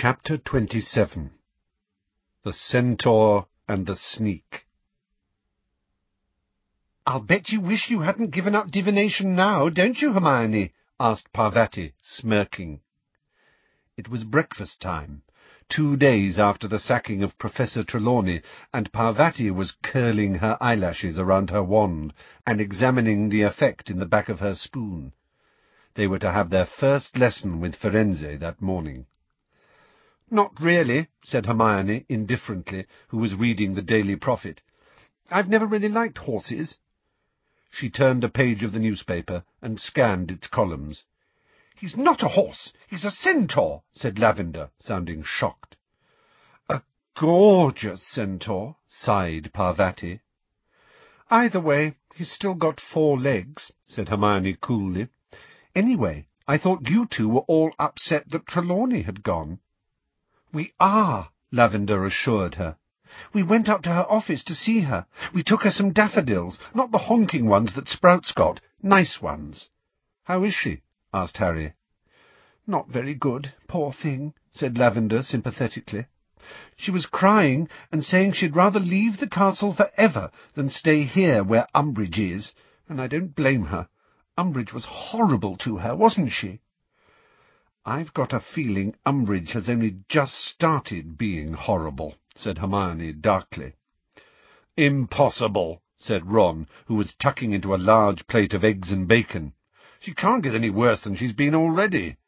[0.00, 1.32] Chapter 27
[2.44, 4.64] The Centaur and the Sneak
[7.04, 10.72] I'll bet you wish you hadn't given up divination now, don't you, Hermione?
[11.00, 12.78] asked Parvati, smirking.
[13.96, 15.22] It was breakfast time,
[15.68, 18.42] two days after the sacking of Professor Trelawney,
[18.72, 22.14] and Parvati was curling her eyelashes around her wand
[22.46, 25.12] and examining the effect in the back of her spoon.
[25.94, 29.06] They were to have their first lesson with Firenze that morning.
[30.30, 34.60] Not really, said Hermione indifferently, who was reading the Daily Prophet.
[35.30, 36.76] I've never really liked horses.
[37.70, 41.04] She turned a page of the newspaper and scanned its columns.
[41.74, 45.76] He's not a horse, he's a centaur, said Lavender, sounding shocked.
[46.68, 46.82] A
[47.18, 50.20] gorgeous centaur, sighed Parvati.
[51.30, 55.08] Either way, he's still got four legs, said Hermione coolly.
[55.74, 59.60] Anyway, I thought you two were all upset that Trelawney had gone.
[60.50, 62.76] We are, Lavender assured her.
[63.34, 65.06] We went up to her office to see her.
[65.34, 69.68] We took her some daffodils, not the honking ones that Sprouts got, nice ones.
[70.24, 70.80] How is she?
[71.12, 71.74] asked Harry.
[72.66, 76.06] Not very good, poor thing, said Lavender sympathetically.
[76.76, 81.44] She was crying and saying she'd rather leave the castle for ever than stay here
[81.44, 82.52] where Umbridge is,
[82.88, 83.88] and I don't blame her.
[84.38, 86.60] Umbridge was horrible to her, wasn't she?
[87.90, 93.76] I've got a feeling Umbridge has only just started being horrible, said Hermione darkly.
[94.76, 99.54] Impossible, said Ron, who was tucking into a large plate of eggs and bacon.
[100.00, 102.18] She can't get any worse than she's been already.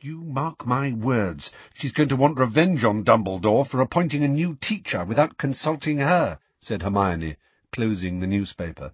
[0.00, 4.56] You mark my words, she's going to want revenge on Dumbledore for appointing a new
[4.60, 7.36] teacher without consulting her, said Hermione,
[7.70, 8.90] closing the newspaper.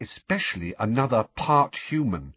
[0.00, 2.34] Especially another part human,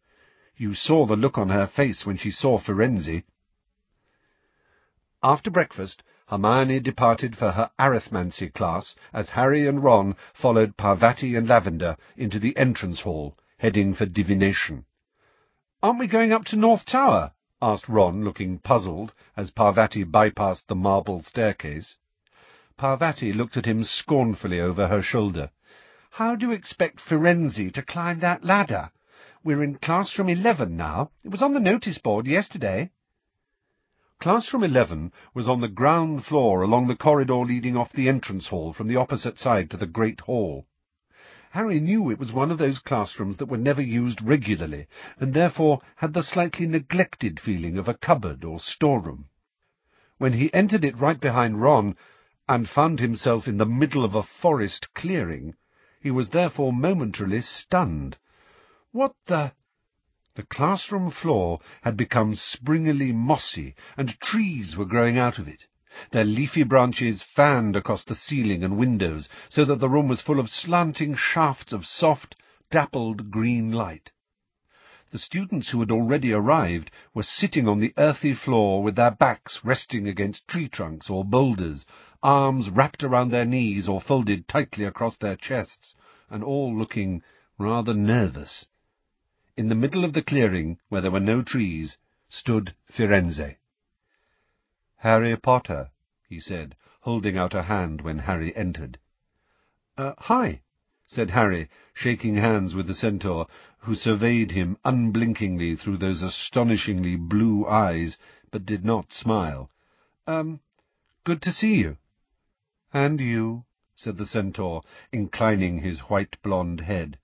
[0.57, 3.23] you saw the look on her face when she saw Firenze.
[5.21, 11.47] After breakfast, Hermione departed for her arithmancy class as Harry and Ron followed Parvati and
[11.47, 14.85] Lavender into the entrance hall, heading for divination.
[15.83, 17.33] Aren't we going up to North Tower?
[17.61, 21.97] asked Ron, looking puzzled, as Parvati bypassed the marble staircase.
[22.77, 25.51] Parvati looked at him scornfully over her shoulder.
[26.11, 28.91] How do you expect Firenze to climb that ladder?
[29.45, 31.11] We're in classroom 11 now.
[31.23, 32.89] It was on the notice board yesterday.
[34.19, 38.73] Classroom 11 was on the ground floor along the corridor leading off the entrance hall
[38.73, 40.65] from the opposite side to the Great Hall.
[41.51, 44.87] Harry knew it was one of those classrooms that were never used regularly,
[45.19, 49.29] and therefore had the slightly neglected feeling of a cupboard or storeroom.
[50.17, 51.95] When he entered it right behind Ron,
[52.49, 55.53] and found himself in the middle of a forest clearing,
[56.01, 58.17] he was therefore momentarily stunned.
[58.95, 59.51] What the...
[60.35, 65.65] The classroom floor had become springily mossy, and trees were growing out of it.
[66.11, 70.39] Their leafy branches fanned across the ceiling and windows, so that the room was full
[70.39, 72.37] of slanting shafts of soft,
[72.71, 74.13] dappled green light.
[75.11, 79.59] The students who had already arrived were sitting on the earthy floor with their backs
[79.65, 81.85] resting against tree trunks or boulders,
[82.23, 85.95] arms wrapped around their knees or folded tightly across their chests,
[86.29, 87.21] and all looking
[87.57, 88.67] rather nervous.
[89.57, 93.55] In the middle of the clearing, where there were no trees, stood Firenze.
[94.97, 95.91] Harry Potter,
[96.27, 98.99] he said, holding out a hand when Harry entered.
[99.97, 100.61] Uh, hi,
[101.07, 107.65] said Harry, shaking hands with the centaur, who surveyed him unblinkingly through those astonishingly blue
[107.65, 108.17] eyes,
[108.51, 109.71] but did not smile.
[110.27, 110.59] Um,
[111.23, 111.97] good to see you.
[112.93, 113.63] And you,
[113.95, 114.81] said the centaur,
[115.13, 117.17] inclining his white blonde head.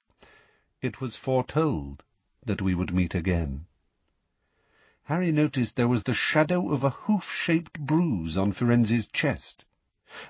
[0.82, 2.04] It was foretold
[2.46, 3.66] that we would meet again.
[5.04, 9.66] Harry noticed there was the shadow of a hoof-shaped bruise on Firenze's chest.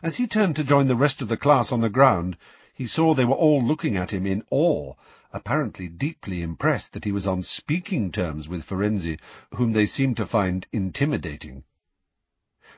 [0.01, 2.38] As he turned to join the rest of the class on the ground,
[2.73, 4.94] he saw they were all looking at him in awe,
[5.33, 9.19] apparently deeply impressed that he was on speaking terms with Firenze,
[9.53, 11.63] whom they seemed to find intimidating.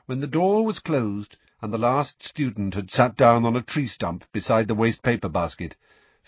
[0.05, 3.87] When the door was closed, and the last student had sat down on a tree
[3.87, 5.75] stump beside the waste-paper basket,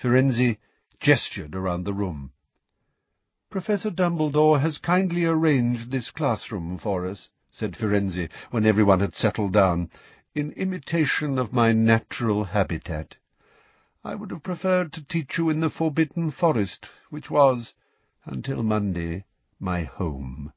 [0.01, 0.57] Firenze
[0.99, 2.31] gestured around the room.
[3.55, 9.53] Professor Dumbledore has kindly arranged this classroom for us, said Firenze, when everyone had settled
[9.53, 9.89] down,
[10.33, 13.15] in imitation of my natural habitat.
[14.03, 17.71] I would have preferred to teach you in the Forbidden Forest, which was,
[18.25, 19.23] until Monday,
[19.57, 20.51] my home.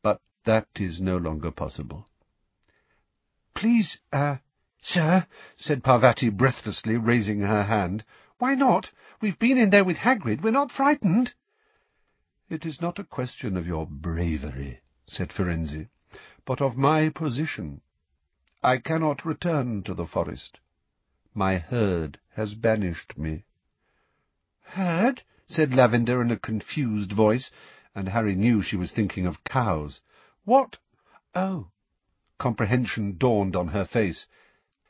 [0.00, 2.06] But that is no longer possible.
[3.54, 4.36] Please, uh,
[4.80, 5.26] sir,
[5.56, 8.04] said Parvati breathlessly, raising her hand.
[8.38, 8.92] Why not?
[9.20, 10.44] We've been in there with Hagrid.
[10.44, 11.32] We're not frightened.
[12.50, 15.86] It is not a question of your bravery, said Firenze,
[16.44, 17.80] but of my position.
[18.60, 20.58] I cannot return to the forest.
[21.32, 23.44] My herd has banished me.
[24.62, 25.22] Herd?
[25.46, 27.52] said Lavender in a confused voice,
[27.94, 30.00] and Harry knew she was thinking of cows.
[30.42, 30.78] What?
[31.36, 31.70] Oh!
[32.36, 34.26] Comprehension dawned on her face.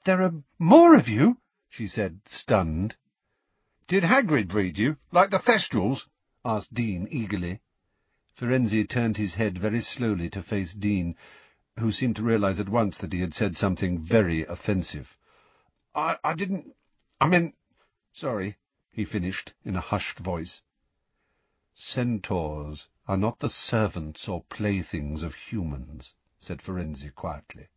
[0.07, 1.37] There are more of you,
[1.69, 2.97] she said, stunned.
[3.87, 6.07] Did Hagrid breed you, like the Thestrals?
[6.43, 7.61] Asked Dean eagerly.
[8.35, 11.15] Firenze turned his head very slowly to face Dean,
[11.79, 15.19] who seemed to realize at once that he had said something very offensive.
[15.95, 16.75] I, I didn't...
[17.21, 17.55] I meant...
[18.13, 18.57] Sorry,
[18.91, 20.63] he finished in a hushed voice.
[21.75, 27.69] Centaurs are not the servants or playthings of humans, said Firenze quietly.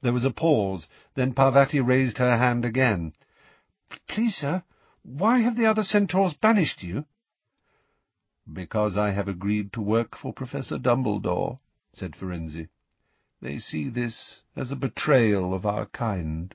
[0.00, 3.12] There was a pause, then Parvati raised her hand again.
[4.08, 4.62] Please, sir,
[5.02, 7.04] why have the other centaurs banished you?
[8.52, 11.58] Because I have agreed to work for Professor Dumbledore,
[11.92, 12.68] said Firenze.
[13.40, 16.54] They see this as a betrayal of our kind.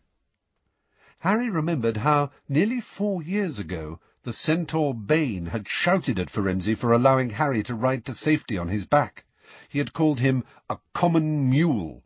[1.19, 6.93] Harry remembered how, nearly four years ago, the centaur Bane had shouted at Firenze for
[6.93, 9.25] allowing Harry to ride to safety on his back.
[9.67, 12.03] He had called him a common mule.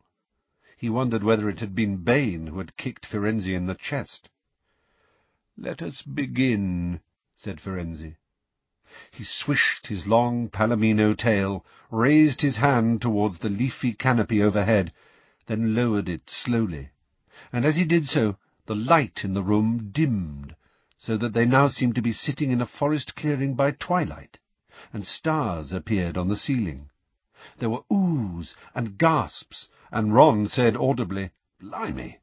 [0.78, 4.30] He wondered whether it had been Bane who had kicked Firenze in the chest.
[5.56, 7.02] "Let us begin,"
[7.36, 8.16] said Firenze.
[9.12, 14.94] He swished his long palomino tail, raised his hand towards the leafy canopy overhead,
[15.48, 16.92] then lowered it slowly,
[17.52, 18.38] and as he did so
[18.68, 20.56] the light in the room dimmed,
[20.98, 24.40] so that they now seemed to be sitting in a forest clearing by twilight,
[24.94, 26.90] and stars appeared on the ceiling.
[27.58, 32.20] There were oohs and gasps, and Ron said audibly, Blimey!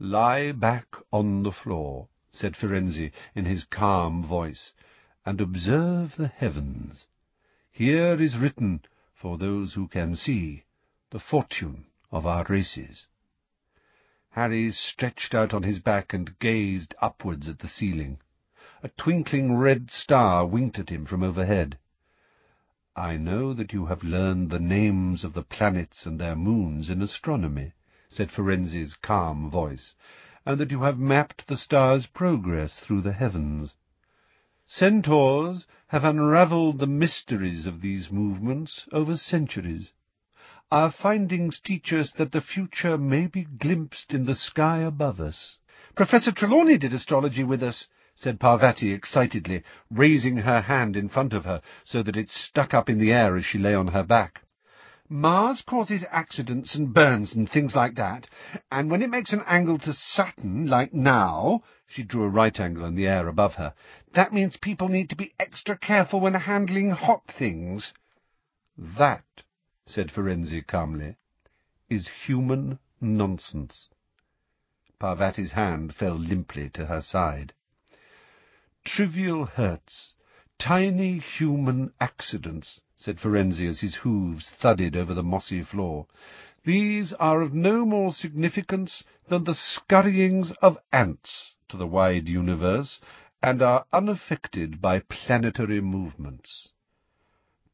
[0.00, 4.72] Lie back on the floor, said Firenze in his calm voice,
[5.28, 7.06] and observe the heavens.
[7.70, 8.80] Here is written,
[9.14, 10.64] for those who can see,
[11.10, 13.06] the fortune of our races.
[14.30, 18.18] Harry stretched out on his back and gazed upwards at the ceiling.
[18.82, 21.76] A twinkling red star winked at him from overhead.
[22.96, 27.02] I know that you have learned the names of the planets and their moons in
[27.02, 27.74] astronomy,
[28.08, 29.94] said Firenze's calm voice,
[30.46, 33.74] and that you have mapped the stars' progress through the heavens.
[34.70, 39.92] Centaurs have unravelled the mysteries of these movements over centuries.
[40.70, 45.56] Our findings teach us that the future may be glimpsed in the sky above us.
[45.94, 51.46] Professor Trelawney did astrology with us, said Parvati excitedly, raising her hand in front of
[51.46, 54.42] her so that it stuck up in the air as she lay on her back.
[55.10, 58.28] Mars causes accidents and burns and things like that,
[58.70, 62.84] and when it makes an angle to Saturn, like now, she drew a right angle
[62.84, 63.72] in the air above her,
[64.12, 67.94] that means people need to be extra careful when handling hot things.
[68.76, 69.24] That,
[69.86, 71.16] said Firenze calmly,
[71.88, 73.88] is human nonsense.
[75.00, 77.54] Parvati's hand fell limply to her side.
[78.84, 80.12] Trivial hurts,
[80.58, 86.04] tiny human accidents, said Firenze as his hooves thudded over the mossy floor.
[86.64, 92.98] These are of no more significance than the scurryings of ants to the wide universe,
[93.40, 96.70] and are unaffected by planetary movements.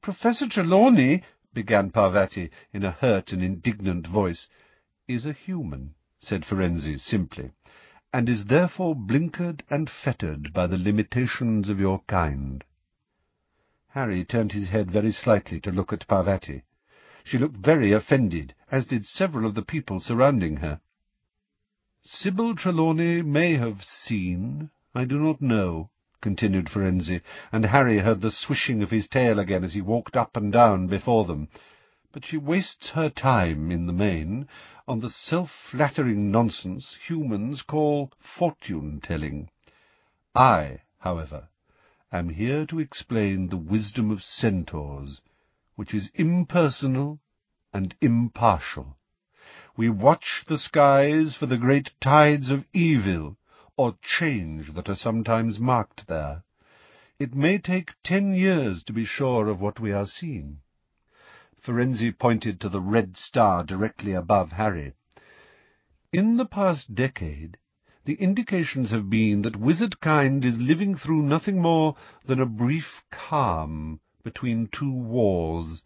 [0.03, 1.23] Professor Trelawney,
[1.55, 4.47] began Parvati in a hurt and indignant voice,
[5.09, 7.51] is a human, said Firenze simply,
[8.13, 12.63] and is therefore blinkered and fettered by the limitations of your kind.
[13.95, 16.65] Harry turned his head very slightly to look at Parvati.
[17.23, 20.81] She looked very offended, as did several of the people surrounding her.
[22.03, 27.21] Sybil Trelawney may have seen, I do not know, continued Firenze,
[27.53, 30.89] and Harry heard the swishing of his tail again as he walked up and down
[30.89, 31.49] before them.
[32.11, 34.49] But she wastes her time, in the main,
[34.89, 39.51] on the self-flattering nonsense humans call fortune-telling.
[40.35, 41.49] I, however,
[42.19, 45.21] am here to explain the wisdom of centaurs,
[45.75, 47.19] which is impersonal
[47.73, 48.97] and impartial.
[49.77, 53.37] We watch the skies for the great tides of evil
[53.77, 56.45] or change that are sometimes marked there.
[57.19, 60.61] It may take ten years to be sure of what we are seeing.
[61.61, 64.93] Firenze pointed to the red star directly above Harry.
[66.13, 67.57] In the past decade,
[68.05, 71.97] the indications have been that wizard-kind is living through nothing more
[72.27, 75.83] than a brief calm between two wars.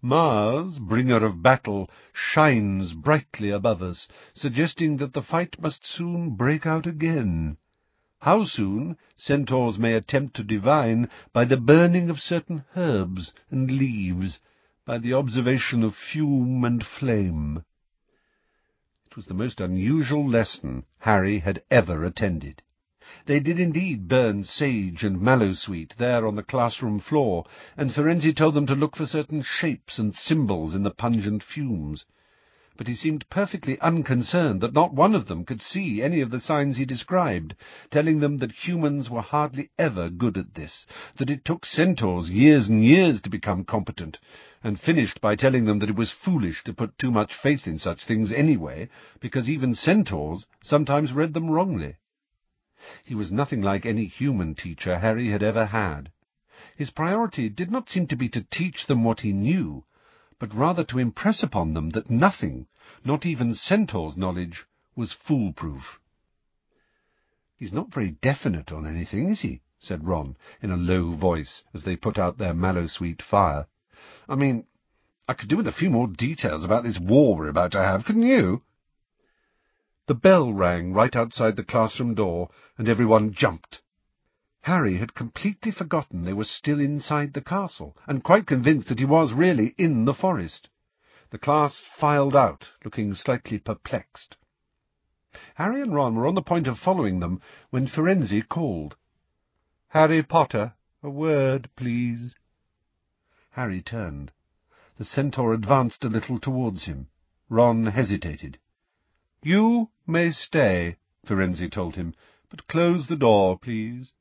[0.00, 6.66] Mars, bringer of battle, shines brightly above us, suggesting that the fight must soon break
[6.66, 7.56] out again.
[8.20, 14.38] How soon, centaurs may attempt to divine by the burning of certain herbs and leaves,
[14.86, 17.64] by the observation of fume and flame.
[19.14, 22.62] It was the most unusual lesson Harry had ever attended.
[23.26, 27.44] They did indeed burn sage and mallow sweet there on the classroom floor,
[27.76, 32.04] and Firenze told them to look for certain shapes and symbols in the pungent fumes
[32.76, 36.40] but he seemed perfectly unconcerned that not one of them could see any of the
[36.40, 37.54] signs he described,
[37.90, 40.84] telling them that humans were hardly ever good at this,
[41.16, 44.18] that it took centaurs years and years to become competent,
[44.64, 47.78] and finished by telling them that it was foolish to put too much faith in
[47.78, 48.88] such things anyway,
[49.20, 51.96] because even centaurs sometimes read them wrongly.
[53.04, 56.10] He was nothing like any human teacher Harry had ever had.
[56.76, 59.84] His priority did not seem to be to teach them what he knew,
[60.38, 62.66] but rather to impress upon them that nothing,
[63.04, 64.64] not even Centaur's knowledge,
[64.96, 66.00] was foolproof.
[67.58, 69.60] He's not very definite on anything, is he?
[69.78, 73.66] said Ron, in a low voice, as they put out their mallow-sweet fire.
[74.28, 74.66] I mean,
[75.26, 78.04] I could do with a few more details about this war we're about to have,
[78.04, 78.62] couldn't you?
[80.06, 83.80] The bell rang right outside the classroom door, and everyone jumped.
[84.62, 89.04] Harry had completely forgotten they were still inside the castle, and quite convinced that he
[89.06, 90.68] was really in the forest.
[91.30, 94.36] The class filed out, looking slightly perplexed.
[95.54, 98.96] Harry and Ron were on the point of following them when Firenze called.
[99.88, 102.34] Harry Potter, a word, please.
[103.54, 104.32] Harry turned.
[104.98, 107.06] The centaur advanced a little towards him.
[107.48, 108.58] Ron hesitated.
[109.44, 112.14] You may stay, Firenze told him,
[112.48, 114.12] but close the door, please.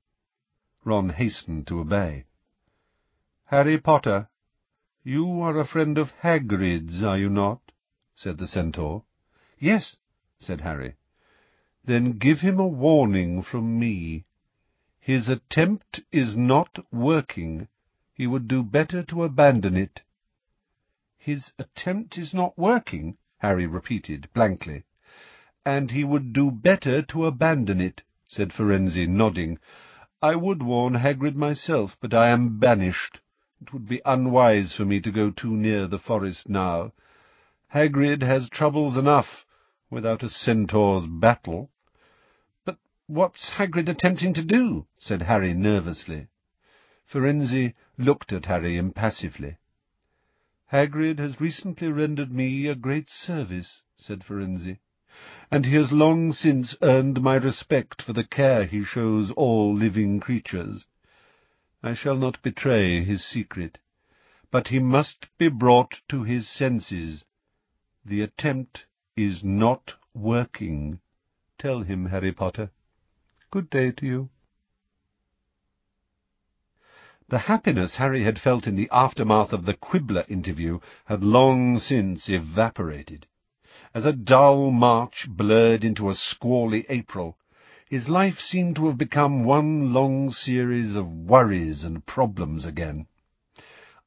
[0.83, 2.25] Ron hastened to obey.
[3.45, 4.29] Harry Potter,
[5.03, 7.71] you are a friend of Hagrid's, are you not?
[8.13, 9.03] said the centaur.
[9.57, 9.97] Yes,
[10.37, 10.93] said Harry.
[11.83, 14.25] Then give him a warning from me.
[14.99, 17.67] His attempt is not working.
[18.23, 20.01] He would do better to abandon it.
[21.17, 24.85] His attempt is not working, Harry repeated blankly.
[25.65, 29.59] And he would do better to abandon it, said Firenze, nodding.
[30.21, 33.19] I would warn Hagrid myself, but I am banished.
[33.61, 36.93] It would be unwise for me to go too near the forest now.
[37.73, 39.45] Hagrid has troubles enough
[39.89, 41.69] without a centaur's battle.
[42.63, 42.77] But
[43.07, 44.87] what's Hagrid attempting to do?
[44.97, 46.27] said Harry nervously.
[47.05, 49.57] Firenze looked at Harry impassively.
[50.71, 54.77] Hagrid has recently rendered me a great service, said Firenze
[55.51, 60.19] and he has long since earned my respect for the care he shows all living
[60.19, 60.87] creatures.
[61.83, 63.77] I shall not betray his secret,
[64.49, 67.25] but he must be brought to his senses.
[68.03, 70.99] The attempt is not working.
[71.59, 72.71] Tell him, Harry Potter.
[73.51, 74.29] Good day to you.
[77.33, 82.29] The happiness Harry had felt in the aftermath of the Quibbler interview had long since
[82.29, 83.25] evaporated.
[83.91, 87.39] As a dull March blurred into a squally April,
[87.89, 93.07] his life seemed to have become one long series of worries and problems again.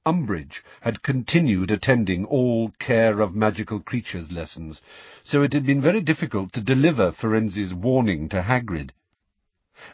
[0.06, 4.80] Umbridge had continued attending all care of magical creatures lessons,
[5.24, 8.92] so it had been very difficult to deliver Firenze's warning to Hagrid.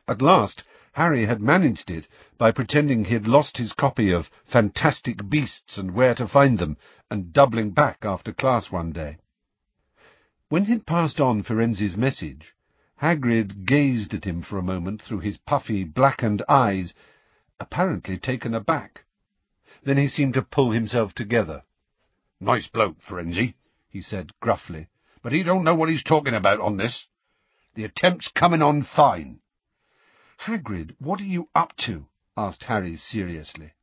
[0.06, 2.06] At last, Harry had managed it
[2.36, 6.76] by pretending he had lost his copy of Fantastic Beasts and Where to Find Them,
[7.10, 9.16] and doubling back after class one day.
[10.50, 12.54] When he'd passed on Firenze's message,
[13.00, 16.92] Hagrid gazed at him for a moment through his puffy, blackened eyes,
[17.58, 19.04] apparently taken aback.
[19.82, 21.62] Then he seemed to pull himself together.
[22.38, 23.54] Nice bloke, Firenze,
[23.88, 24.88] he said gruffly,
[25.22, 27.06] but he don't know what he's talking about on this.
[27.74, 29.40] The attempt's coming on fine.
[30.46, 32.06] Hagrid, what are you up to?
[32.36, 33.74] asked Harry seriously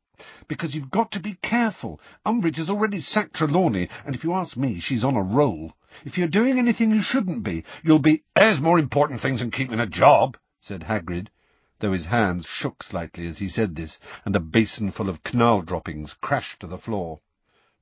[0.46, 1.98] because you've got to be careful.
[2.26, 5.72] Umbridge has already sacked Trelawney, and if you ask me, she's on a roll.
[6.04, 9.80] If you're doing anything you shouldn't be, you'll be— There's more important things than keeping
[9.80, 11.28] a job, said Hagrid,
[11.78, 15.62] though his hands shook slightly as he said this, and a basin full of knarl
[15.62, 17.20] droppings crashed to the floor.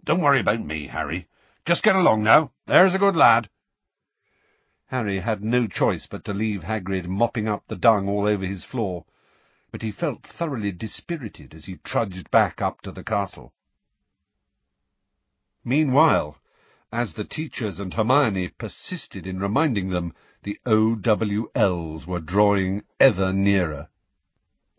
[0.04, 1.26] Don't worry about me, Harry.
[1.66, 2.52] Just get along now.
[2.66, 3.50] There's a good lad.
[4.90, 8.64] Harry had no choice but to leave Hagrid mopping up the dung all over his
[8.64, 9.04] floor,
[9.70, 13.52] but he felt thoroughly dispirited as he trudged back up to the castle.
[15.62, 16.38] Meanwhile,
[16.90, 23.88] as the teachers and Hermione persisted in reminding them, the OWLs were drawing ever nearer.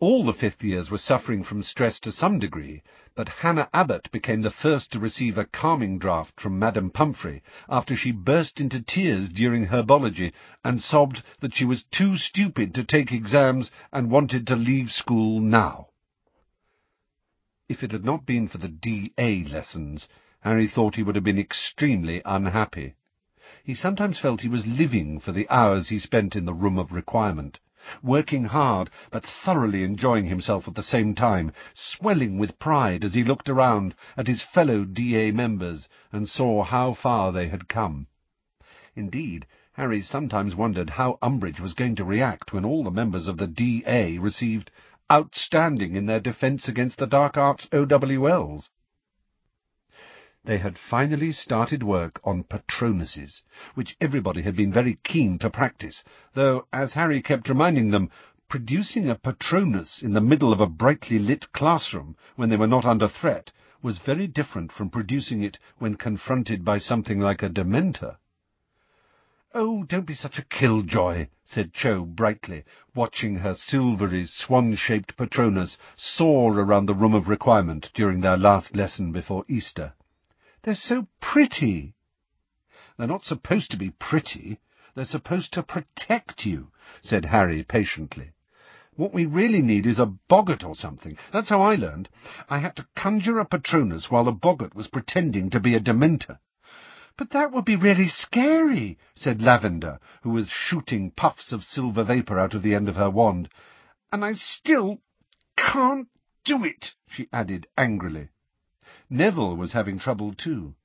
[0.02, 2.82] All the fifth years were suffering from stress to some degree,
[3.14, 7.94] but Hannah Abbott became the first to receive a calming draught from Madame Pomfrey after
[7.94, 10.32] she burst into tears during herbology
[10.64, 15.38] and sobbed that she was too stupid to take exams and wanted to leave school
[15.38, 15.88] now.
[17.68, 19.44] If it had not been for the D.A.
[19.44, 20.08] lessons,
[20.40, 22.94] Harry thought he would have been extremely unhappy.
[23.62, 26.90] He sometimes felt he was living for the hours he spent in the room of
[26.90, 27.60] requirement,
[28.02, 33.24] working hard, but thoroughly enjoying himself at the same time, swelling with pride as he
[33.24, 35.30] looked around at his fellow D.A.
[35.32, 38.06] members and saw how far they had come.
[38.94, 43.38] Indeed, Harry sometimes wondered how Umbridge was going to react when all the members of
[43.38, 44.18] the D.A.
[44.18, 44.70] received
[45.10, 48.68] outstanding in their defence against the Dark Arts OWLs.
[50.42, 53.42] They had finally started work on Patronuses,
[53.74, 58.08] which everybody had been very keen to practice, though, as Harry kept reminding them,
[58.48, 62.86] producing a Patronus in the middle of a brightly lit classroom when they were not
[62.86, 68.16] under threat was very different from producing it when confronted by something like a Dementor.
[69.52, 76.58] Oh, don't be such a killjoy, said Cho brightly, watching her silvery, swan-shaped Patronus soar
[76.58, 79.92] around the room of requirement during their last lesson before Easter.
[80.62, 81.94] They're so pretty.
[82.98, 84.60] They're not supposed to be pretty.
[84.94, 88.32] They're supposed to protect you, said Harry patiently.
[88.96, 91.16] What we really need is a boggart or something.
[91.32, 92.10] That's how I learned.
[92.48, 96.38] I had to conjure a Patronus while the boggart was pretending to be a Dementor.
[97.16, 102.38] But that would be really scary, said Lavender, who was shooting puffs of silver vapour
[102.38, 103.48] out of the end of her wand.
[104.12, 105.00] And I still
[105.56, 106.08] can't
[106.44, 108.28] do it, she added angrily.
[109.10, 110.76] Neville was having trouble too.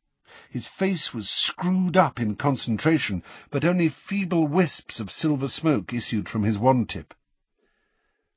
[0.50, 6.28] His face was screwed up in concentration, but only feeble wisps of silver smoke issued
[6.28, 7.14] from his wand tip.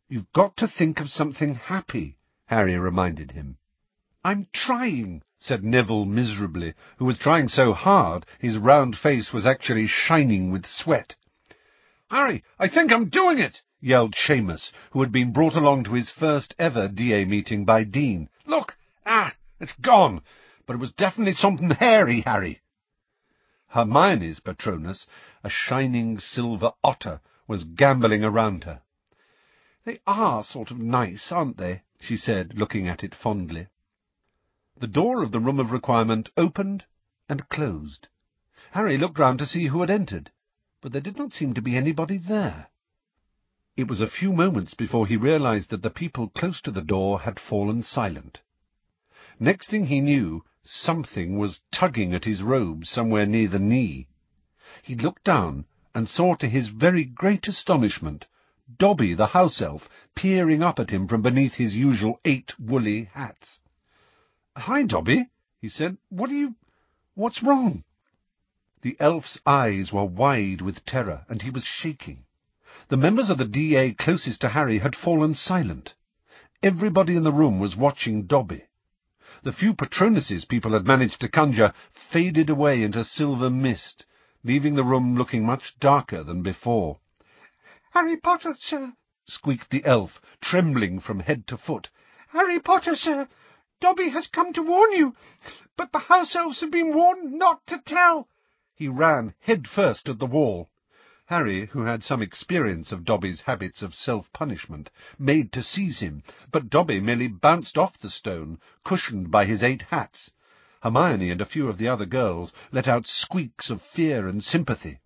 [0.08, 3.56] You've got to think of something happy, Harry reminded him.
[4.22, 9.86] I'm trying, said Neville miserably, who was trying so hard his round face was actually
[9.86, 11.16] shining with sweat.
[12.10, 16.10] Harry, I think I'm doing it, yelled Seamus, who had been brought along to his
[16.10, 18.28] first ever DA meeting by Dean.
[18.44, 18.76] Look!
[19.06, 19.34] Ah!
[19.60, 20.22] It's gone,
[20.66, 22.60] but it was definitely something hairy, Harry.
[23.68, 25.04] Hermione's Patronus,
[25.42, 28.82] a shining silver otter, was gambolling around her.
[29.84, 31.82] They are sort of nice, aren't they?
[31.98, 33.66] she said, looking at it fondly.
[34.76, 36.84] The door of the room of requirement opened
[37.28, 38.06] and closed.
[38.70, 40.30] Harry looked round to see who had entered,
[40.80, 42.68] but there did not seem to be anybody there.
[43.76, 47.22] It was a few moments before he realized that the people close to the door
[47.22, 48.40] had fallen silent.
[49.40, 54.08] Next thing he knew, something was tugging at his robe somewhere near the knee.
[54.82, 58.26] He looked down and saw to his very great astonishment
[58.76, 63.60] Dobby the house elf peering up at him from beneath his usual eight woolly hats.
[64.56, 65.96] Hi, Dobby, he said.
[66.10, 66.54] What are you...
[67.14, 67.84] What's wrong?
[68.82, 72.24] The elf's eyes were wide with terror, and he was shaking.
[72.88, 75.94] The members of the DA closest to Harry had fallen silent.
[76.62, 78.64] Everybody in the room was watching Dobby.
[79.44, 84.04] The few Patronuses people had managed to conjure faded away into silver mist,
[84.42, 86.98] leaving the room looking much darker than before.
[87.92, 88.94] Harry Potter, sir,
[89.26, 91.88] squeaked the elf, trembling from head to foot.
[92.30, 93.28] Harry Potter, sir,
[93.80, 95.14] Dobby has come to warn you,
[95.76, 98.28] but the house elves have been warned not to tell.
[98.74, 100.68] He ran head first at the wall.
[101.28, 106.70] Harry, who had some experience of Dobby's habits of self-punishment, made to seize him, but
[106.70, 110.30] Dobby merely bounced off the stone, cushioned by his eight hats.
[110.80, 115.00] Hermione and a few of the other girls let out squeaks of fear and sympathy.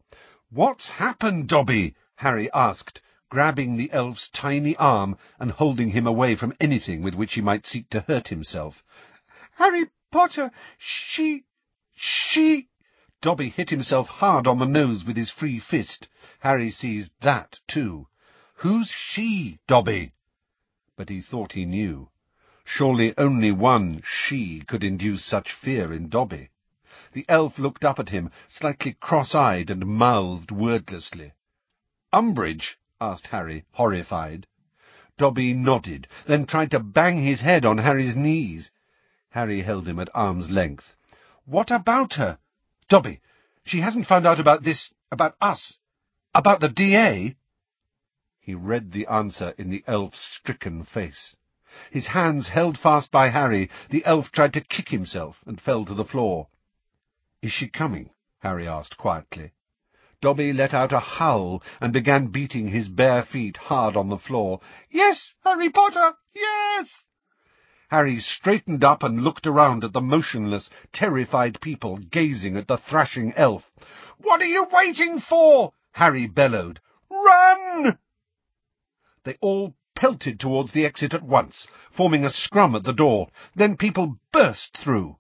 [0.48, 1.96] What's happened, Dobby?
[2.14, 7.35] Harry asked, grabbing the elf's tiny arm and holding him away from anything with which
[7.35, 8.85] he might seek to hurt himself.
[9.56, 11.42] Harry Potter, she...
[11.96, 12.68] she...
[13.22, 16.08] Dobby hit himself hard on the nose with his free fist.
[16.40, 18.08] Harry seized that, too.
[18.56, 20.11] Who's she, Dobby?
[20.96, 22.08] But he thought he knew.
[22.64, 26.50] Surely only one she could induce such fear in Dobby.
[27.12, 31.32] The elf looked up at him, slightly cross-eyed, and mouthed wordlessly.
[32.12, 32.76] Umbridge?
[33.00, 34.48] asked Harry, horrified.
[35.16, 38.72] Dobby nodded, then tried to bang his head on Harry's knees.
[39.30, 40.96] Harry held him at arm's length.
[41.44, 42.38] What about her?
[42.88, 43.21] Dobby,
[43.64, 45.79] she hasn't found out about this, about us,
[46.35, 47.37] about the D.A.?
[48.40, 51.37] He read the answer in the elf's stricken face.
[51.90, 55.95] His hands held fast by Harry, the elf tried to kick himself and fell to
[55.95, 56.49] the floor.
[57.40, 58.11] Is she coming?
[58.40, 59.53] Harry asked quietly.
[60.21, 64.61] Dobby let out a howl and began beating his bare feet hard on the floor.
[64.90, 66.90] Yes, Harry Potter, yes!
[67.92, 73.35] Harry straightened up and looked around at the motionless, terrified people gazing at the thrashing
[73.35, 73.70] elf.
[74.16, 75.74] What are you waiting for?
[75.92, 76.81] Harry bellowed.
[77.11, 77.98] Run!
[79.24, 83.28] They all pelted towards the exit at once, forming a scrum at the door.
[83.55, 85.18] Then people burst through.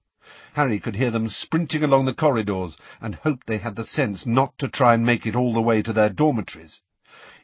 [0.54, 4.56] Harry could hear them sprinting along the corridors, and hoped they had the sense not
[4.56, 6.80] to try and make it all the way to their dormitories.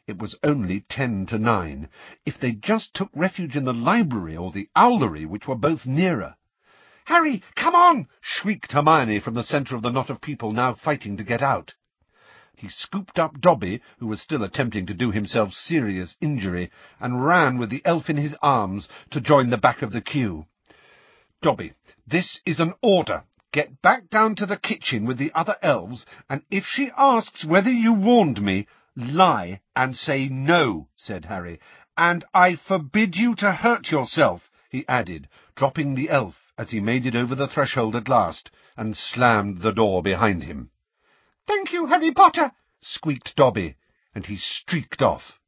[0.09, 1.87] It was only ten to nine.
[2.25, 6.35] If they just took refuge in the library or the owlery, which were both nearer.
[7.05, 8.07] Harry, come on!
[8.19, 11.75] shrieked Hermione from the centre of the knot of people now fighting to get out.
[12.55, 17.59] He scooped up Dobby, who was still attempting to do himself serious injury, and ran
[17.59, 20.47] with the elf in his arms to join the back of the queue.
[21.43, 21.73] Dobby,
[22.07, 23.25] this is an order.
[23.51, 27.71] Get back down to the kitchen with the other elves, and if she asks whether
[27.71, 28.65] you warned me,
[28.99, 31.59] lie and say no, said Harry.
[31.97, 37.05] And I forbid you to hurt yourself, he added, dropping the elf as he made
[37.05, 40.69] it over the threshold at last, and slammed the door behind him.
[41.47, 43.75] Thank you, Harry Potter, squeaked Dobby,
[44.13, 45.39] and he streaked off.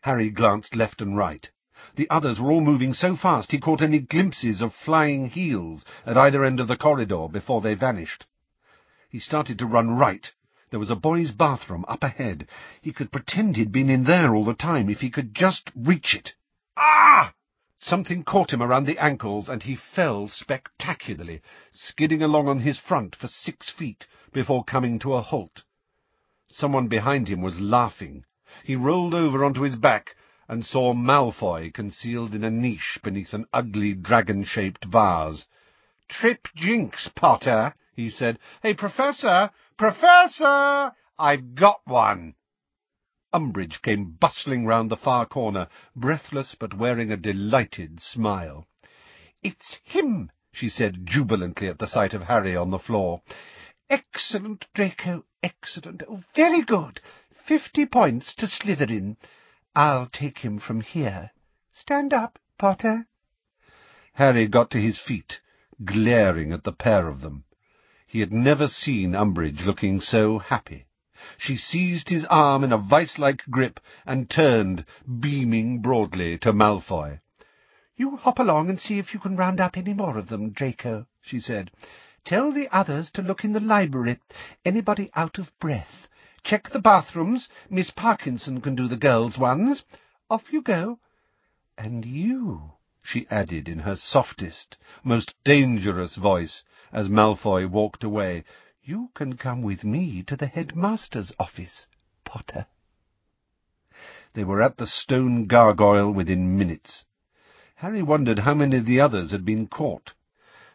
[0.00, 1.48] Harry glanced left and right.
[1.94, 6.16] The others were all moving so fast he caught only glimpses of flying heels at
[6.16, 8.26] either end of the corridor before they vanished.
[9.08, 10.32] He started to run right.
[10.72, 12.48] There was a boys' bathroom up ahead.
[12.80, 16.14] He could pretend he'd been in there all the time if he could just reach
[16.14, 16.32] it.
[16.78, 17.34] Ah!
[17.78, 23.14] Something caught him around the ankles, and he fell spectacularly, skidding along on his front
[23.14, 25.62] for six feet before coming to a halt.
[26.48, 28.24] Someone behind him was laughing.
[28.64, 30.16] He rolled over onto his back
[30.48, 35.44] and saw Malfoy concealed in a niche beneath an ugly dragon-shaped vase.
[36.08, 38.38] Trip Jinx, Potter, he said.
[38.62, 39.50] Hey, Professor!
[39.82, 40.92] Professor!
[41.18, 42.36] I've got one!
[43.34, 45.66] Umbridge came bustling round the far corner,
[45.96, 48.68] breathless but wearing a delighted smile.
[49.42, 53.22] It's him, she said jubilantly at the sight of Harry on the floor.
[53.90, 56.04] Excellent, Draco, excellent.
[56.08, 57.00] Oh, very good.
[57.44, 59.16] Fifty points to Slytherin.
[59.74, 61.32] I'll take him from here.
[61.72, 63.08] Stand up, Potter.
[64.12, 65.40] Harry got to his feet,
[65.84, 67.42] glaring at the pair of them.
[68.12, 70.84] He had never seen Umbridge looking so happy.
[71.38, 74.84] She seized his arm in a vice-like grip and turned,
[75.20, 77.20] beaming broadly, to Malfoy.
[77.96, 81.06] You hop along and see if you can round up any more of them, Draco,
[81.22, 81.70] she said.
[82.22, 84.18] Tell the others to look in the library.
[84.62, 86.06] Anybody out of breath.
[86.44, 87.48] Check the bathrooms.
[87.70, 89.84] Miss Parkinson can do the girls' ones.
[90.28, 90.98] Off you go.
[91.78, 92.72] And you,
[93.02, 98.44] she added in her softest, most dangerous voice, as Malfoy walked away,
[98.82, 101.86] you can come with me to the headmaster's office,
[102.24, 102.66] Potter.
[104.34, 107.04] They were at the stone gargoyle within minutes.
[107.76, 110.14] Harry wondered how many of the others had been caught.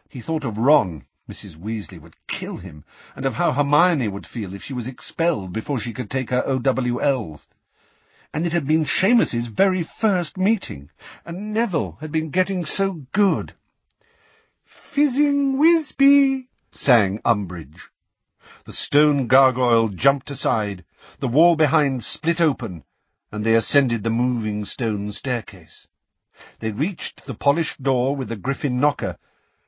[0.08, 1.56] He thought of Ron, Mrs.
[1.56, 5.78] Weasley would kill him, and of how Hermione would feel if she was expelled before
[5.78, 7.46] she could take her OWLs.
[8.34, 10.90] And it had been Seamus's very first meeting,
[11.24, 13.54] and Neville had been getting so good.
[14.94, 17.90] Fizzing Whizbee, sang Umbridge.
[18.64, 20.82] The stone gargoyle jumped aside,
[21.20, 22.84] the wall behind split open,
[23.30, 25.86] and they ascended the moving stone staircase.
[26.60, 29.18] They reached the polished door with the griffin knocker,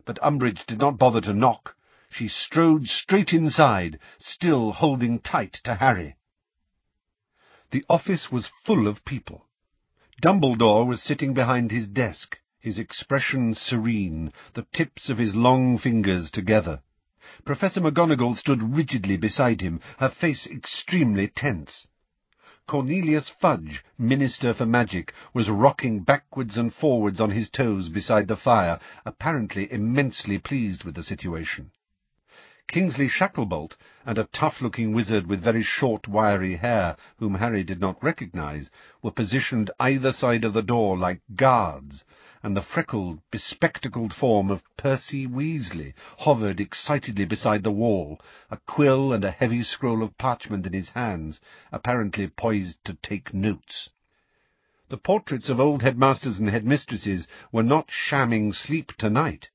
[0.07, 1.77] but Umbridge did not bother to knock.
[2.09, 6.17] She strode straight inside, still holding tight to Harry.
[7.73, 9.47] The office was full of people.
[10.23, 16.31] Dumbledore was sitting behind his desk, his expression serene, the tips of his long fingers
[16.31, 16.81] together.
[17.45, 21.87] Professor McGonagall stood rigidly beside him, her face extremely tense.
[22.67, 28.37] Cornelius Fudge, Minister for Magic, was rocking backwards and forwards on his toes beside the
[28.37, 31.71] fire, apparently immensely pleased with the situation.
[32.69, 38.01] Kingsley Shacklebolt and a tough-looking wizard with very short, wiry hair, whom Harry did not
[38.05, 38.71] recognize,
[39.03, 42.05] were positioned either side of the door like guards,
[42.43, 48.19] and the freckled, bespectacled form of Percy Weasley hovered excitedly beside the wall,
[48.51, 51.39] a quill and a heavy scroll of parchment in his hands,
[51.71, 53.91] apparently poised to take notes.
[54.89, 59.51] The portraits of old headmasters and headmistresses were not shamming sleep tonight.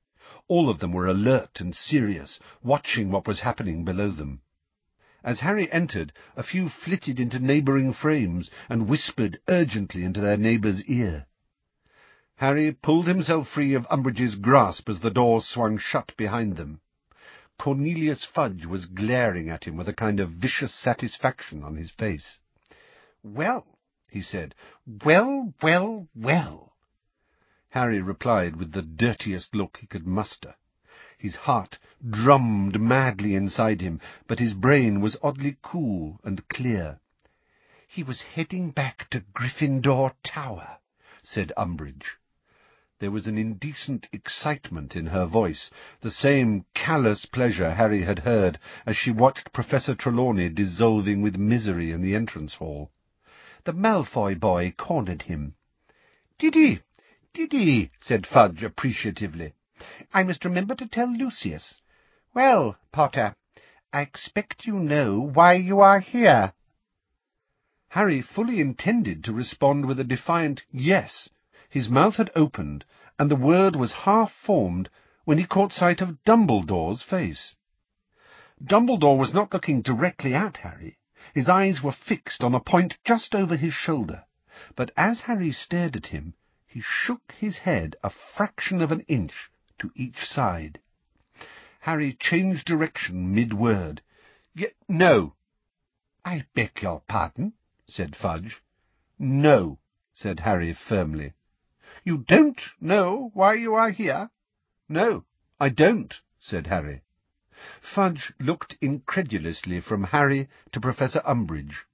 [0.48, 4.42] All of them were alert and serious, watching what was happening below them.
[5.24, 10.84] As Harry entered, a few flitted into neighbouring frames and whispered urgently into their neighbour's
[10.84, 11.26] ear.
[12.38, 16.82] Harry pulled himself free of Umbridge's grasp as the door swung shut behind them.
[17.58, 22.40] Cornelius Fudge was glaring at him with a kind of vicious satisfaction on his face.
[23.24, 24.54] Well, he said,
[24.86, 26.76] well, well, well.
[27.70, 30.56] Harry replied with the dirtiest look he could muster.
[31.18, 37.00] His heart drummed madly inside him, but his brain was oddly cool and clear.
[37.88, 40.80] He was heading back to Gryffindor Tower
[41.28, 42.18] said Umbridge.
[43.00, 48.58] There was an indecent excitement in her voice, the same callous pleasure Harry had heard
[48.86, 52.94] as she watched Professor Trelawney dissolving with misery in the entrance hall.
[53.66, 55.56] The Malfoy boy cornered him.
[56.40, 56.80] Did he?
[57.34, 57.92] Did he?
[58.00, 59.52] said Fudge appreciatively.
[60.14, 61.82] I must remember to tell Lucius.
[62.34, 63.36] Well, Potter,
[63.92, 66.54] I expect you know why you are here.
[67.90, 71.30] Harry fully intended to respond with a defiant yes,
[71.76, 72.86] his mouth had opened,
[73.20, 74.90] and the word was half formed
[75.26, 77.54] when he caught sight of Dumbledore's face.
[78.64, 80.98] Dumbledore was not looking directly at Harry.
[81.34, 84.24] His eyes were fixed on a point just over his shoulder,
[84.78, 86.36] but as Harry stared at him,
[86.66, 90.80] he shook his head a fraction of an inch to each side.
[91.82, 94.02] Harry changed direction mid-word.
[94.88, 95.36] no.
[96.24, 97.52] I beg your pardon,
[97.86, 98.62] said Fudge.
[99.20, 99.80] No,
[100.14, 101.34] said Harry firmly.
[102.08, 104.30] You don't know why you are here?
[104.88, 105.26] No,
[105.60, 107.02] I don't, said Harry.
[107.82, 111.88] Fudge looked incredulously from Harry to Professor Umbridge.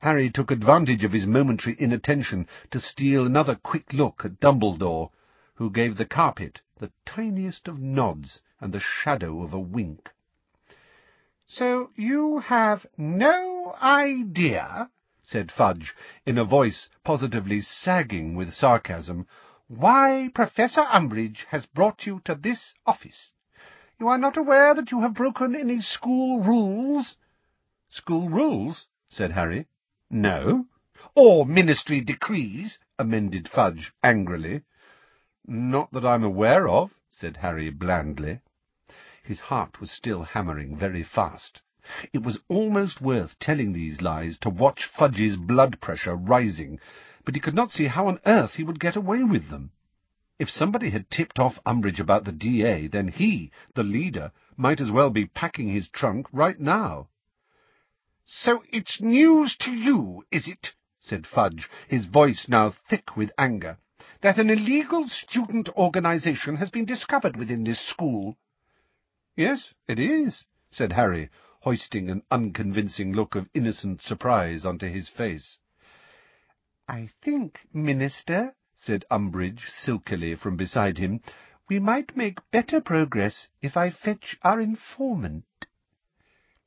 [0.00, 5.12] Harry took advantage of his momentary inattention to steal another quick look at Dumbledore,
[5.54, 10.10] who gave the carpet the tiniest of nods and the shadow of a wink.
[11.46, 14.90] So you have no idea
[15.26, 15.94] said Fudge,
[16.26, 19.26] in a voice positively sagging with sarcasm,
[19.68, 23.30] why Professor Umbridge has brought you to this office.
[23.98, 27.16] You are not aware that you have broken any school rules?
[27.88, 28.88] School rules?
[29.08, 29.66] said Harry.
[30.10, 30.66] No.
[31.14, 34.62] Or ministry decrees, amended Fudge angrily.
[35.46, 38.40] Not that I'm aware of, said Harry blandly.
[39.22, 41.62] His heart was still hammering very fast.
[42.12, 46.80] It was almost worth telling these lies to watch Fudge's blood pressure rising,
[47.24, 49.70] but he could not see how on earth he would get away with them.
[50.38, 54.90] If somebody had tipped off Umbridge about the DA, then he, the leader, might as
[54.90, 57.08] well be packing his trunk right now.
[58.26, 63.78] So it's news to you, is it, said Fudge, his voice now thick with anger,
[64.22, 68.36] that an illegal student organization has been discovered within this school?
[69.36, 75.58] Yes, it is, said Harry, hoisting an unconvincing look of innocent surprise onto his face.
[76.88, 81.22] I think, Minister, said Umbridge silkily from beside him,
[81.66, 85.46] we might make better progress if I fetch our informant.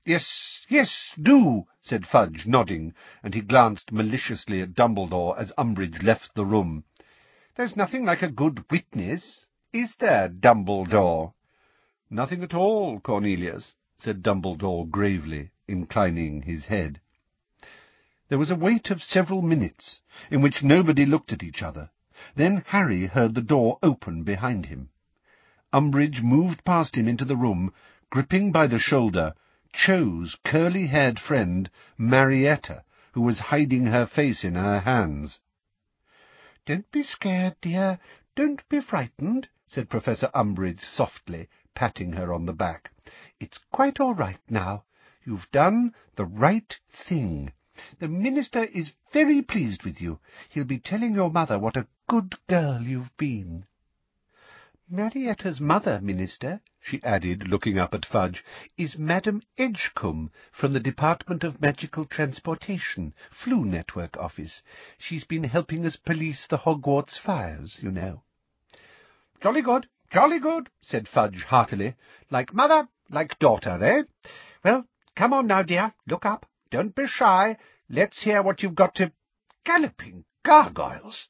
[0.04, 6.34] Yes, yes, do, said Fudge, nodding, and he glanced maliciously at Dumbledore as Umbridge left
[6.34, 6.86] the room.
[7.56, 11.34] There's nothing like a good witness, is there, Dumbledore?
[12.10, 17.02] Nothing at all, Cornelius, said Dumbledore gravely, inclining his head.
[18.30, 21.92] There was a wait of several minutes, in which nobody looked at each other.
[22.36, 24.90] Then Harry heard the door open behind him.
[25.72, 27.74] Umbridge moved past him into the room,
[28.10, 29.34] gripping by the shoulder
[29.72, 35.40] Cho's curly-haired friend, Marietta, who was hiding her face in her hands.
[36.66, 37.98] "Don't be scared, dear.
[38.36, 42.92] Don't be frightened," said Professor Umbridge softly, patting her on the back.
[43.40, 44.84] It's quite all right now.
[45.24, 47.54] You've done the right thing.
[48.00, 50.20] The minister is very pleased with you.
[50.50, 53.66] He'll be telling your mother what a good girl you've been.
[54.90, 58.42] Marietta's mother, Minister, she added, looking up at Fudge,
[58.78, 64.62] is Madam Edgecombe from the Department of Magical Transportation, Floo Network office.
[64.98, 68.24] She's been helping us police the Hogwarts fires, you know.
[69.42, 71.96] Jolly good, jolly good, said Fudge heartily.
[72.32, 74.30] Like mother, like daughter, eh?
[74.64, 74.88] Well,
[75.18, 75.94] come on now, dear.
[76.08, 76.46] Look up.
[76.70, 77.56] Don't be shy.
[77.90, 79.14] Let's hear what you've got to...
[79.64, 81.30] Galloping gargoyles!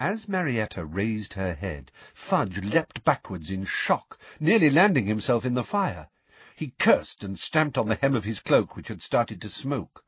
[0.00, 5.62] As Marietta raised her head, Fudge leapt backwards in shock, nearly landing himself in the
[5.62, 6.08] fire.
[6.56, 10.04] He cursed and stamped on the hem of his cloak, which had started to smoke.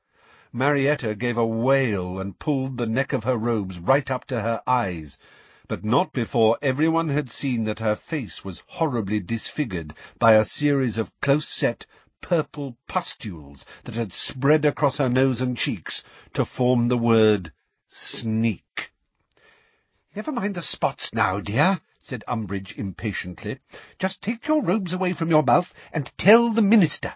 [0.53, 4.61] Marietta gave a wail and pulled the neck of her robes right up to her
[4.67, 5.17] eyes,
[5.69, 10.99] but not before everyone had seen that her face was horribly disfigured by a series
[10.99, 11.87] of close-set
[12.23, 17.53] purple pustules that had spread across her nose and cheeks to form the word
[17.89, 18.91] sneak.
[20.15, 23.59] Never mind the spots now, dear, said Umbridge impatiently.
[23.99, 27.15] Just take your robes away from your mouth and tell the minister.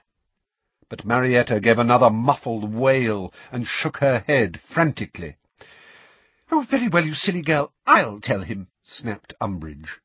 [0.89, 5.37] But Marietta gave another muffled wail and shook her head frantically.
[6.51, 7.73] Oh, very well, you silly girl.
[7.87, 9.99] I'll tell him, snapped Umbridge.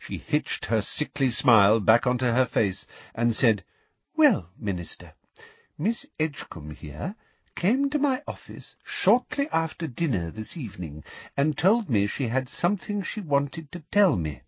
[0.00, 3.64] She hitched her sickly smile back onto her face and said,
[4.16, 5.14] Well, Minister,
[5.76, 7.16] Miss Edgecombe here
[7.56, 11.02] came to my office shortly after dinner this evening
[11.36, 14.42] and told me she had something she wanted to tell me.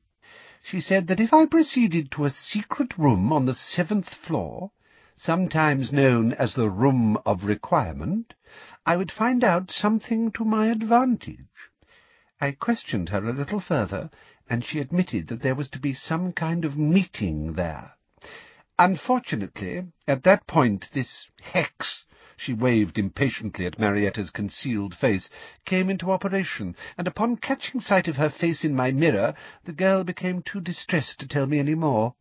[0.62, 4.70] She said that if I proceeded to a secret room on the seventh floor,
[5.16, 8.34] sometimes known as the Room of Requirement,
[8.86, 11.70] I would find out something to my advantage.
[12.40, 14.10] I questioned her a little further,
[14.48, 17.95] and she admitted that there was to be some kind of meeting there.
[18.78, 22.04] Unfortunately, at that point this hex,
[22.36, 25.30] she waved impatiently at Marietta's concealed face,
[25.64, 29.34] came into operation, and upon catching sight of her face in my mirror,
[29.64, 32.16] the girl became too distressed to tell me any more.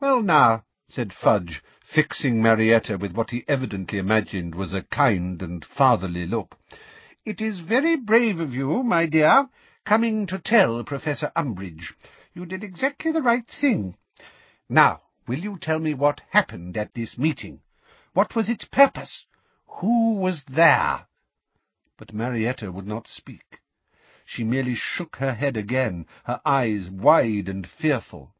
[0.00, 5.64] Well, now, said Fudge, fixing Marietta with what he evidently imagined was a kind and
[5.64, 6.58] fatherly look,
[7.24, 9.48] it is very brave of you, my dear,
[9.86, 11.92] coming to tell Professor Umbridge.
[12.34, 13.94] You did exactly the right thing.
[14.68, 17.60] Now, will you tell me what happened at this meeting?
[18.12, 19.26] What was its purpose?
[19.66, 21.06] Who was there?
[21.96, 23.60] But Marietta would not speak.
[24.24, 28.34] She merely shook her head again, her eyes wide and fearful.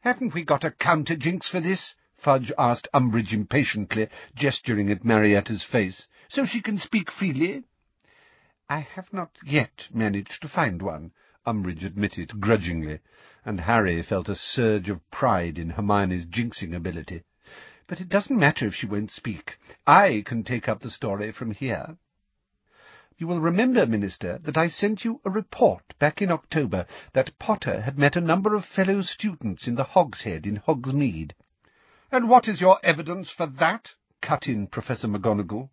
[0.00, 1.94] Haven't we got a counter-jinx for this?
[2.16, 7.64] Fudge asked Umbridge impatiently, gesturing at Marietta's face, so she can speak freely.
[8.68, 11.12] I have not yet managed to find one,
[11.46, 13.00] Umbridge admitted grudgingly,
[13.44, 17.22] and Harry felt a surge of pride in Hermione's jinxing ability.
[17.86, 19.58] But it doesn't matter if she won't speak.
[19.86, 21.96] I can take up the story from here.
[23.18, 27.82] You will remember, Minister, that I sent you a report back in October that Potter
[27.82, 31.34] had met a number of fellow students in the Hog's Head in Hogsmeade.
[32.10, 33.90] And what is your evidence for that?
[34.20, 35.68] cut in Professor McGonagall.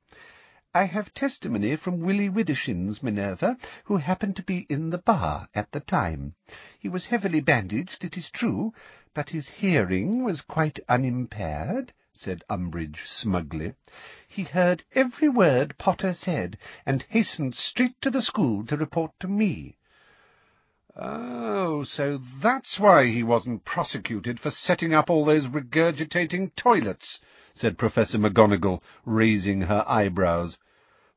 [0.72, 5.72] I have testimony from Willie Widdershins, Minerva, who happened to be in the bar at
[5.72, 6.36] the time.
[6.78, 8.74] He was heavily bandaged, it is true,
[9.16, 13.74] but his hearing was quite unimpaired, said Umbridge smugly.
[14.28, 16.56] He heard every word Potter said,
[16.86, 19.76] and hastened straight to the school to report to me.
[20.96, 27.20] Oh, so that's why he wasn't prosecuted for setting up all those regurgitating toilets,
[27.54, 30.58] said Professor McGonagall, raising her eyebrows.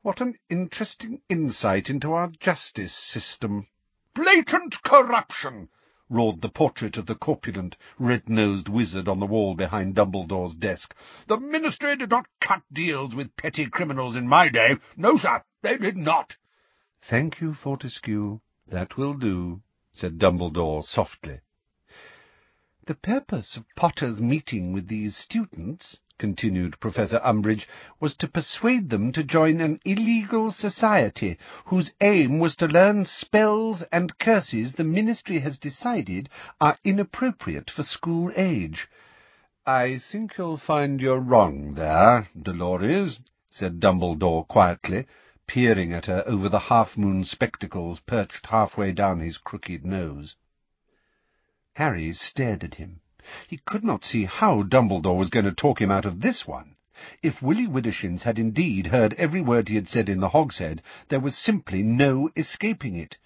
[0.01, 3.67] What an interesting insight into our justice system.
[4.13, 5.69] Blatant corruption!
[6.09, 10.93] roared the portrait of the corpulent, red-nosed wizard on the wall behind Dumbledore's desk.
[11.27, 14.75] The Ministry did not cut deals with petty criminals in my day.
[14.95, 16.37] No, sir, they did not.
[17.09, 18.39] Thank you, Fortescue.
[18.67, 21.39] That will do, said Dumbledore softly.
[22.85, 27.67] The purpose of Potter's meeting with these students, continued Professor Umbridge,
[27.99, 33.81] was to persuade them to join an illegal society, whose aim was to learn spells
[33.91, 36.29] and curses the Ministry has decided
[36.61, 38.87] are inappropriate for school age.
[39.65, 45.07] I think you'll find you're wrong there, Dolores, said Dumbledore quietly,
[45.47, 50.35] peering at her over the half-moon spectacles perched halfway down his crooked nose.
[51.75, 52.99] Harry stared at him.
[53.47, 56.75] He could not see how Dumbledore was going to talk him out of this one.
[57.21, 60.81] If Willie Widdershins had indeed heard every word he had said in the Hog's Head,
[61.07, 63.17] there was simply no escaping it.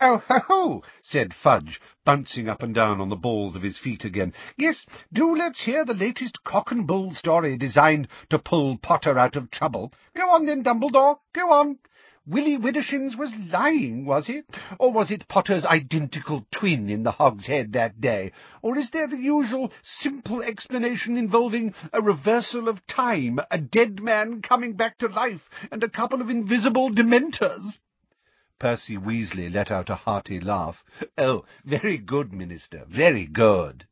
[0.00, 4.04] Oh, ho, ho, said Fudge, bouncing up and down on the balls of his feet
[4.04, 4.32] again.
[4.56, 9.34] Yes, do let's hear the latest cock and bull story designed to pull Potter out
[9.34, 9.92] of trouble.
[10.14, 11.78] Go on then, Dumbledore, go on.
[12.30, 14.42] Willie Widdershins was lying, was he?
[14.78, 18.32] Or was it Potter's identical twin in the Hog's Head that day?
[18.60, 24.42] Or is there the usual simple explanation involving a reversal of time, a dead man
[24.42, 27.78] coming back to life, and a couple of invisible dementors?
[28.58, 30.84] Percy Weasley let out a hearty laugh.
[31.16, 33.86] Oh, very good, Minister, very good.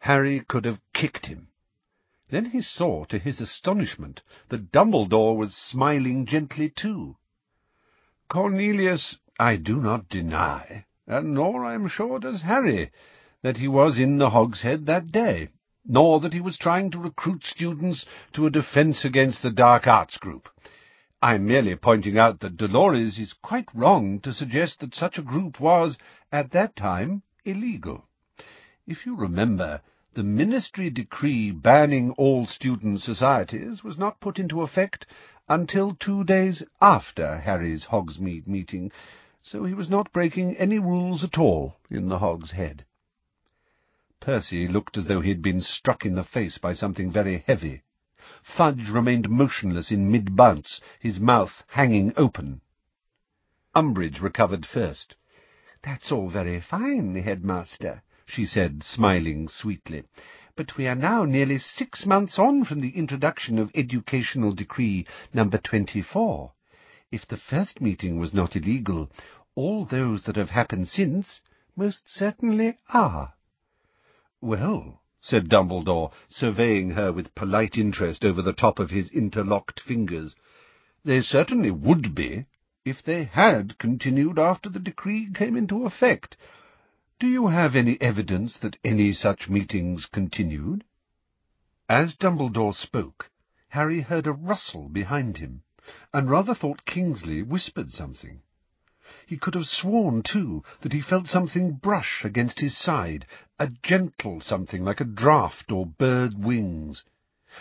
[0.00, 1.48] Harry could have kicked him.
[2.28, 7.16] Then he saw, to his astonishment, that Dumbledore was smiling gently too.
[8.28, 12.90] Cornelius, I do not deny, and nor I am sure does Harry,
[13.42, 15.50] that he was in the Hog's Head that day,
[15.84, 20.16] nor that he was trying to recruit students to a defence against the dark arts
[20.16, 20.48] group.
[21.22, 25.22] I am merely pointing out that Dolores is quite wrong to suggest that such a
[25.22, 25.96] group was,
[26.32, 28.08] at that time, illegal.
[28.88, 29.82] If you remember,
[30.14, 35.06] the ministry decree banning all student societies was not put into effect
[35.48, 38.90] until two days after Harry's Hogsmeade meeting,
[39.42, 42.84] so he was not breaking any rules at all in the Hog's Head.
[44.20, 47.82] Percy looked as though he had been struck in the face by something very heavy.
[48.42, 52.60] Fudge remained motionless in mid-bounce, his mouth hanging open.
[53.74, 55.14] Umbridge recovered first.
[55.82, 60.02] "That's all very fine, headmaster," she said, smiling sweetly.
[60.56, 65.58] But we are now nearly six months on from the introduction of Educational Decree number
[65.58, 66.52] 24.
[67.12, 69.10] If the first meeting was not illegal,
[69.54, 71.42] all those that have happened since
[71.76, 73.34] most certainly are.
[74.40, 80.34] Well, said Dumbledore, surveying her with polite interest over the top of his interlocked fingers,
[81.04, 82.46] they certainly would be,
[82.84, 86.36] if they had continued after the decree came into effect.
[87.18, 90.84] Do you have any evidence that any such meetings continued?
[91.88, 93.30] As Dumbledore spoke,
[93.70, 95.62] Harry heard a rustle behind him,
[96.12, 98.42] and rather thought Kingsley whispered something.
[99.26, 103.24] He could have sworn, too, that he felt something brush against his side,
[103.58, 107.02] a gentle something like a draught or bird wings.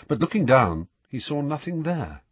[0.10, 2.24] But looking down, he saw nothing there.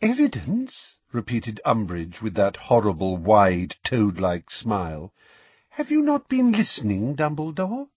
[0.00, 0.96] Evidence?
[1.12, 5.12] repeated Umbridge with that horrible, wide, toad-like smile.
[5.76, 7.88] Have you not been listening, Dumbledore?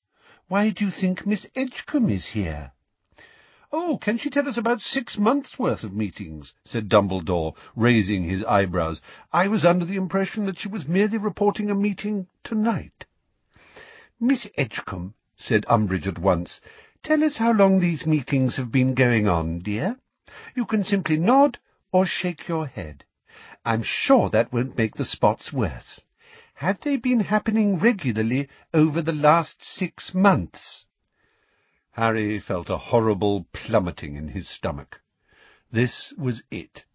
[0.48, 2.72] Why do you think Miss Edgecombe is here?
[3.70, 6.54] Oh, can she tell us about six months' worth of meetings?
[6.64, 9.02] said Dumbledore, raising his eyebrows.
[9.34, 13.04] I was under the impression that she was merely reporting a meeting tonight.
[14.22, 16.62] Miss Edgecombe, said Umbridge at once,
[17.04, 19.98] tell us how long these meetings have been going on, dear.
[20.56, 21.60] You can simply nod
[21.92, 23.04] or shake your head.
[23.66, 26.00] I'm sure that won't make the spots worse.
[26.60, 30.86] Have they been happening regularly over the last six months?
[31.92, 35.02] Harry felt a horrible plummeting in his stomach.
[35.70, 36.86] This was it.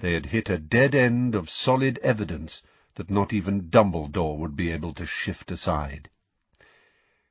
[0.00, 2.60] They had hit a dead end of solid evidence
[2.96, 6.10] that not even Dumbledore would be able to shift aside.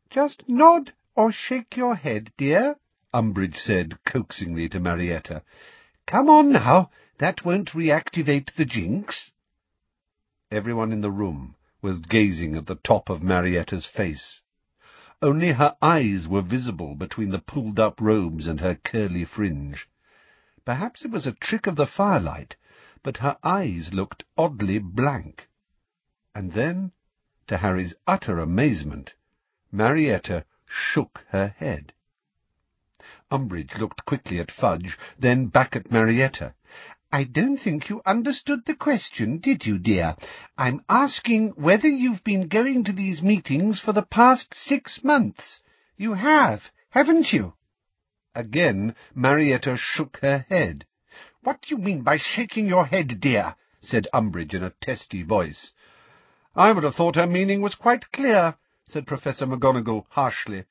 [0.10, 2.78] Just nod or shake your head, dear,
[3.14, 5.44] Umbridge said coaxingly to Marietta.
[6.08, 9.32] Come on now, that won't reactivate the jinx.
[10.50, 14.42] Everyone in the room was gazing at the top of Marietta's face.
[15.22, 19.88] Only her eyes were visible between the pulled-up robes and her curly fringe.
[20.66, 22.56] Perhaps it was a trick of the firelight,
[23.04, 25.50] but her eyes looked oddly blank.
[26.34, 26.94] And then,
[27.48, 29.14] to Harry's utter amazement,
[29.72, 31.94] Marietta shook her head.
[33.30, 36.54] Umbridge looked quickly at Fudge, then back at Marietta.
[37.14, 40.16] I don't think you understood the question, did you, dear?
[40.58, 45.62] I'm asking whether you've been going to these meetings for the past six months.
[45.96, 47.54] You have, haven't you?
[48.34, 50.88] Again Marietta shook her head.
[51.44, 53.58] What do you mean by shaking your head, dear?
[53.80, 55.72] said Umbridge in a testy voice.
[56.56, 58.56] I would have thought her meaning was quite clear,
[58.86, 60.66] said Professor McGonagall harshly.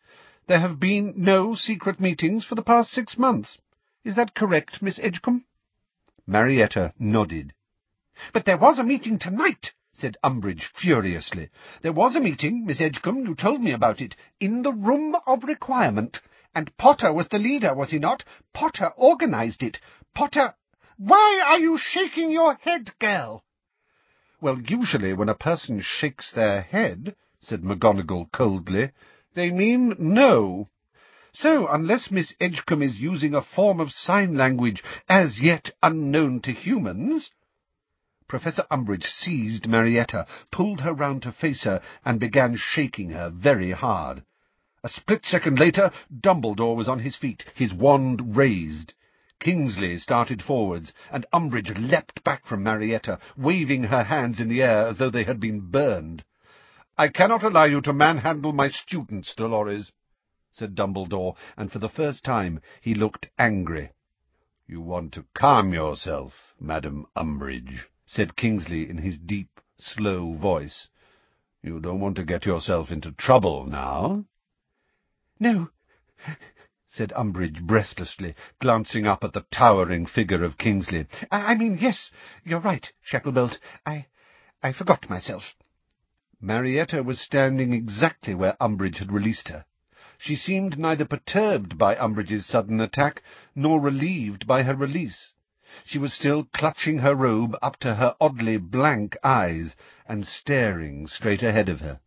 [0.49, 3.59] There have been no secret meetings for the past six months.
[4.05, 5.45] Is that correct, Miss Edgecombe?
[6.27, 7.53] Marietta nodded.
[8.33, 11.51] But there was a meeting tonight, said Umbridge furiously.
[11.83, 15.45] There was a meeting, Miss Edgecombe, you told me about it, in the Room of
[15.45, 16.21] Requirement.
[16.55, 18.25] And Potter was the leader, was he not?
[18.53, 19.81] Potter organized it.
[20.15, 20.55] Potter...
[20.99, 23.43] Why are you shaking your head, girl?
[24.41, 28.91] Well, usually when a person shakes their head, said McGonagall coldly,
[29.35, 30.69] they mean no.
[31.35, 36.53] So, unless Miss Edgecombe is using a form of sign language as yet unknown to
[36.53, 37.31] humans...
[38.29, 43.71] Professor Umbridge seized Marietta, pulled her round to face her, and began shaking her very
[43.71, 44.25] hard.
[44.85, 48.93] A split second later, Dumbledore was on his feet, his wand raised.
[49.41, 54.87] Kingsley started forwards, and Umbridge leapt back from Marietta, waving her hands in the air
[54.89, 56.25] as though they had been burned.
[56.99, 59.93] I cannot allow you to manhandle my students, Dolores,
[60.53, 63.91] said Dumbledore, and for the first time he looked angry.
[64.67, 70.89] You want to calm yourself, Madam Umbridge, said Kingsley in his deep, slow voice.
[71.63, 74.25] You don't want to get yourself into trouble now?
[75.41, 75.71] No,
[76.89, 81.07] said Umbridge breathlessly, glancing up at the towering figure of Kingsley.
[81.31, 82.11] I, I mean, yes,
[82.45, 83.59] you're right, Shacklebolt.
[83.87, 84.07] I...
[84.63, 85.55] I forgot myself.
[86.41, 89.65] Marietta was standing exactly where Umbridge had released her.
[90.25, 93.25] She seemed neither perturbed by Umbridge's sudden attack,
[93.57, 95.33] nor relieved by her release.
[95.85, 99.75] She was still clutching her robe up to her oddly blank eyes,
[100.07, 101.99] and staring straight ahead of her.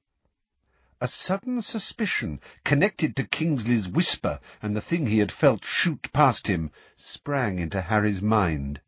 [1.02, 6.48] A sudden suspicion, connected to Kingsley's whisper and the thing he had felt shoot past
[6.48, 8.80] him, sprang into Harry's mind.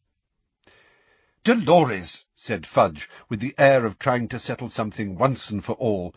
[1.44, 6.16] Dolores, said Fudge, with the air of trying to settle something once and for all,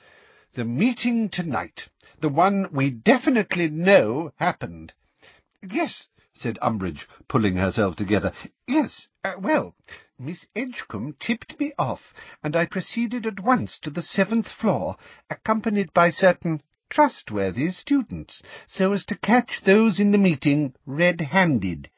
[0.54, 1.88] the meeting tonight
[2.20, 4.92] the one we definitely know happened.
[5.62, 8.32] Yes, said Umbridge, pulling herself together.
[8.66, 9.74] Yes, uh, well,
[10.18, 14.96] Miss Edgecombe tipped me off, and I proceeded at once to the seventh floor,
[15.28, 21.88] accompanied by certain trustworthy students, so as to catch those in the meeting red-handed.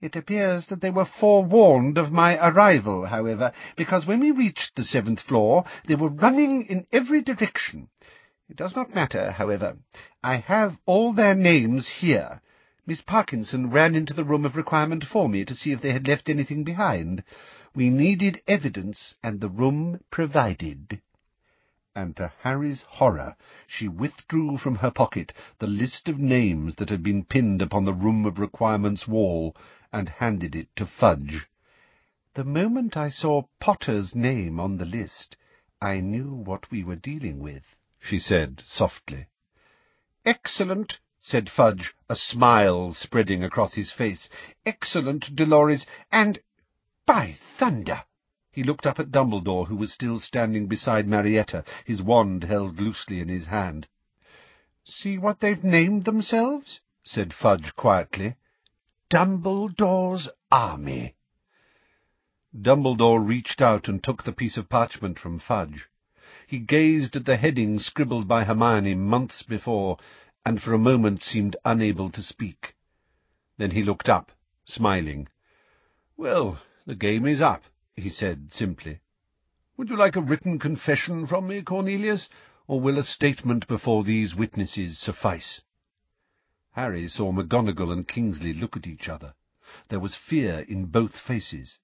[0.00, 4.84] It appears that they were forewarned of my arrival, however, because when we reached the
[4.84, 7.88] seventh floor, they were running in every direction.
[8.52, 9.78] It does not matter, however.
[10.22, 12.42] I have all their names here.
[12.84, 16.06] Miss Parkinson ran into the room of requirement for me to see if they had
[16.06, 17.24] left anything behind.
[17.74, 21.00] We needed evidence, and the room provided.
[21.96, 23.36] And to Harry's horror,
[23.66, 27.94] she withdrew from her pocket the list of names that had been pinned upon the
[27.94, 29.56] room of requirement's wall,
[29.94, 31.46] and handed it to Fudge.
[32.34, 35.36] The moment I saw Potter's name on the list,
[35.80, 37.62] I knew what we were dealing with,
[38.02, 39.26] she said softly.
[40.24, 44.28] Excellent, said Fudge, a smile spreading across his face.
[44.66, 46.40] Excellent, Dolores, and,
[47.06, 48.02] by thunder!
[48.50, 53.20] He looked up at Dumbledore, who was still standing beside Marietta, his wand held loosely
[53.20, 53.86] in his hand.
[54.84, 58.34] See what they've named themselves, said Fudge quietly.
[59.08, 61.14] Dumbledore's Army.
[62.54, 65.88] Dumbledore reached out and took the piece of parchment from Fudge.
[66.52, 69.96] He gazed at the heading scribbled by Hermione months before,
[70.44, 72.74] and for a moment seemed unable to speak.
[73.56, 74.32] Then he looked up,
[74.66, 75.28] smiling.
[76.14, 77.62] Well, the game is up,
[77.96, 79.00] he said simply.
[79.78, 82.28] Would you like a written confession from me, Cornelius,
[82.66, 85.62] or will a statement before these witnesses suffice?
[86.72, 89.32] Harry saw McGonagall and Kingsley look at each other.
[89.88, 91.78] There was fear in both faces.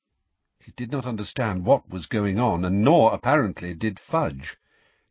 [0.68, 4.58] He did not understand what was going on, and nor, apparently, did Fudge.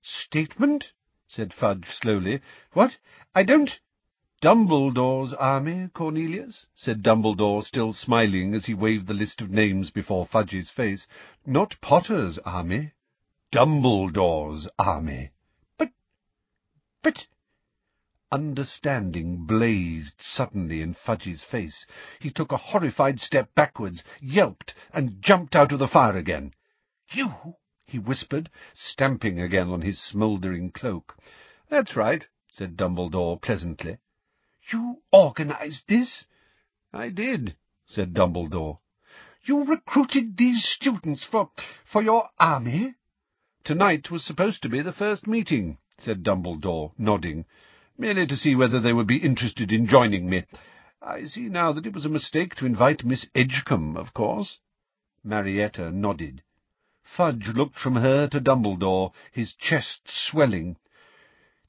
[0.03, 0.91] "Statement?"
[1.27, 2.41] said Fudge slowly.
[2.73, 2.97] "What?
[3.33, 3.79] I don't—"
[4.39, 10.27] "Dumbledore's army, Cornelius," said Dumbledore, still smiling as he waved the list of names before
[10.27, 11.07] Fudge's face.
[11.43, 12.91] "Not Potter's army.
[13.51, 15.31] Dumbledore's army."
[15.79, 15.89] "But—
[17.01, 17.25] but—"
[18.29, 21.85] Understanding blazed suddenly in Fudge's face.
[22.19, 26.53] He took a horrified step backwards, yelped, and jumped out of the fire again.
[27.13, 27.55] "You!"
[27.85, 31.15] he whispered, stamping again on his smouldering cloak.
[31.69, 33.97] "That's right," said Dumbledore pleasantly.
[34.73, 36.25] "You organized this?"
[36.91, 37.55] "I did,"
[37.85, 38.79] said Dumbledore.
[39.45, 41.49] "You recruited these students for...
[41.85, 42.95] for your army?"
[43.63, 47.45] "Tonight was supposed to be the first meeting," said Dumbledore, nodding
[47.97, 50.45] merely to see whether they would be interested in joining me.
[51.01, 54.59] I see now that it was a mistake to invite Miss Edgecombe, of course.
[55.23, 56.43] Marietta nodded.
[57.03, 60.77] Fudge looked from her to Dumbledore, his chest swelling.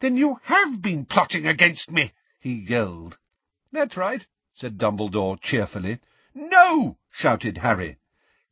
[0.01, 3.17] "Then you have been plotting against me!" he yelled.
[3.73, 5.99] "That's right," said Dumbledore cheerfully.
[6.35, 7.97] "No!" shouted Harry.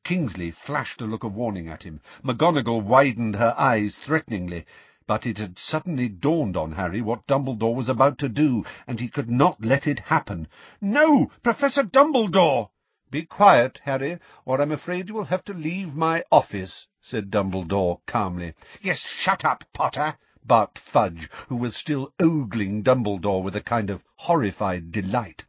[0.04, 2.00] Kingsley flashed a look of warning at him.
[2.22, 4.64] McGonagall widened her eyes threateningly.
[5.08, 9.06] But it had suddenly dawned on Harry what Dumbledore was about to do, and he
[9.06, 10.48] could not let it happen.
[10.80, 12.70] "No, Professor Dumbledore!"
[13.08, 18.00] "Be quiet, Harry, or I'm afraid you will have to leave my office," said Dumbledore
[18.08, 18.54] calmly.
[18.82, 24.02] "Yes, shut up, Potter!" barked Fudge, who was still ogling Dumbledore with a kind of
[24.16, 25.44] horrified delight.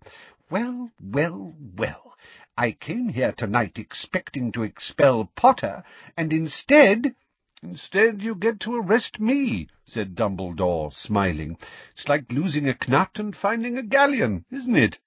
[0.51, 2.14] "Well, well, well!
[2.55, 5.84] I came here tonight expecting to expel Potter,
[6.16, 7.16] and instead—"
[7.64, 11.58] "Instead you get to arrest me," said Dumbledore, smiling.
[11.95, 14.99] "It's like losing a knut and finding a galleon, isn't it?"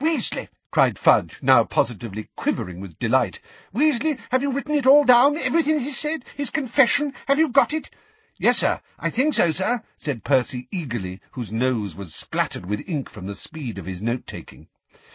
[0.00, 3.40] "Weasley!" cried Fudge, now positively quivering with delight.
[3.74, 7.12] "Weasley, have you written it all down, everything he said, his confession?
[7.26, 7.90] Have you got it?"
[8.38, 13.10] "Yes, sir, I think so, sir," said Percy eagerly, whose nose was splattered with ink
[13.10, 14.68] from the speed of his note-taking.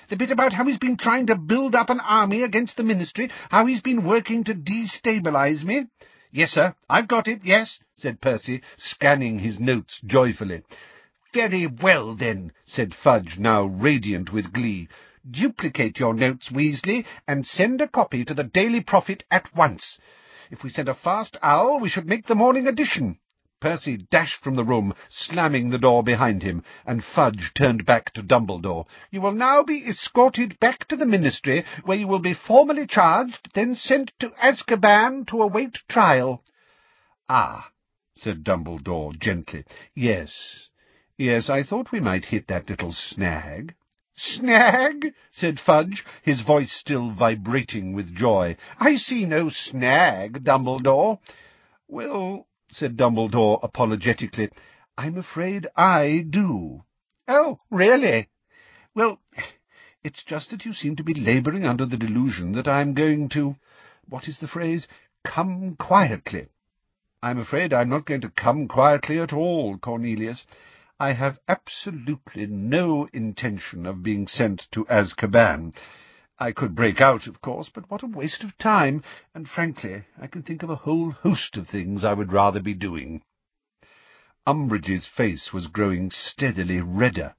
[0.09, 3.31] "The bit about how he's been trying to build up an army against the Ministry,
[3.49, 5.85] how he's been working to destabilize me?"
[6.35, 10.63] "Yes, sir, I've got it, yes," said Percy, scanning his notes joyfully.
[11.31, 14.87] "Very well, then," said Fudge, now radiant with glee.
[15.29, 19.99] "Duplicate your notes, Weasley, and send a copy to the Daily Prophet at once.
[20.49, 23.19] If we sent a fast owl, we should make the morning edition.
[23.63, 28.21] Percy dashed from the room, slamming the door behind him, and Fudge turned back to
[28.21, 28.85] Dumbledore.
[29.09, 33.53] "You will now be escorted back to the Ministry, where you will be formally charged,
[33.53, 36.43] then sent to Azkaban to await trial."
[37.29, 37.69] "Ah,"
[38.17, 39.63] said Dumbledore gently.
[39.95, 40.67] "Yes,
[41.17, 43.75] yes, I thought we might hit that little snag."
[44.17, 48.57] "Snag!" said Fudge, his voice still vibrating with joy.
[48.77, 51.19] "I see no snag, Dumbledore."
[51.87, 52.45] "Well
[52.75, 54.49] said Dumbledore apologetically.
[54.97, 56.83] "I'm afraid I do."
[57.27, 58.29] "Oh, really?
[58.95, 59.19] Well,
[60.03, 64.27] it's just that you seem to be labouring under the delusion that I'm going to—what
[64.27, 66.47] is the phrase?—come quietly."
[67.21, 70.43] I'm afraid I'm not going to come quietly at all, Cornelius.
[70.99, 75.73] I have absolutely no intention of being sent to Azkaban.
[76.39, 79.03] I could break out, of course, but what a waste of time,
[79.35, 82.73] and frankly, I can think of a whole host of things I would rather be
[82.73, 83.21] doing.
[84.47, 87.35] Umbridge's face was growing steadily redder.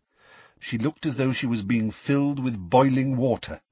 [0.61, 3.63] She looked as though she was being filled with boiling water.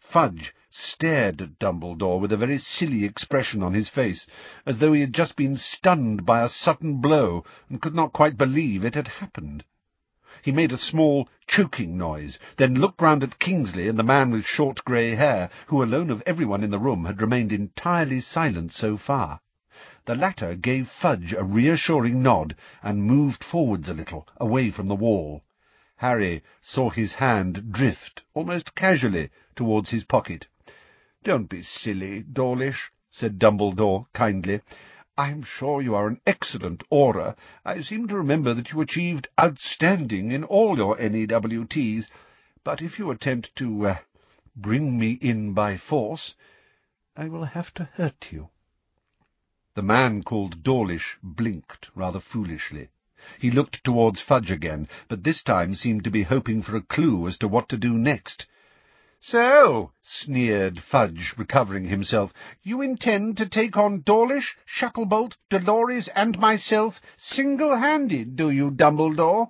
[0.00, 4.26] Fudge stared at Dumbledore with a very silly expression on his face,
[4.66, 8.36] as though he had just been stunned by a sudden blow and could not quite
[8.36, 9.62] believe it had happened.
[10.40, 14.44] He made a small, choking noise, then looked round at Kingsley and the man with
[14.44, 18.96] short grey hair, who alone of everyone in the room had remained entirely silent so
[18.96, 19.40] far.
[20.04, 24.94] The latter gave Fudge a reassuring nod and moved forwards a little, away from the
[24.94, 25.42] wall.
[25.96, 30.46] Harry saw his hand drift, almost casually, towards his pocket.
[31.24, 34.60] "Don't be silly, Dawlish," said Dumbledore kindly.
[35.20, 37.34] "I am sure you are an excellent Auror.
[37.64, 42.06] I seem to remember that you achieved outstanding in all your NEWTs.
[42.62, 43.98] But if you attempt to uh,
[44.54, 46.36] bring me in by force,
[47.16, 48.50] I will have to hurt you."
[49.74, 52.90] The man called Dawlish blinked rather foolishly.
[53.40, 57.26] He looked towards Fudge again, but this time seemed to be hoping for a clue
[57.26, 58.46] as to what to do next.
[59.20, 67.00] "So," sneered Fudge, recovering himself, "you intend to take on Dawlish, Shacklebolt, Dolores, and myself
[67.16, 69.48] single-handed, do you, Dumbledore?"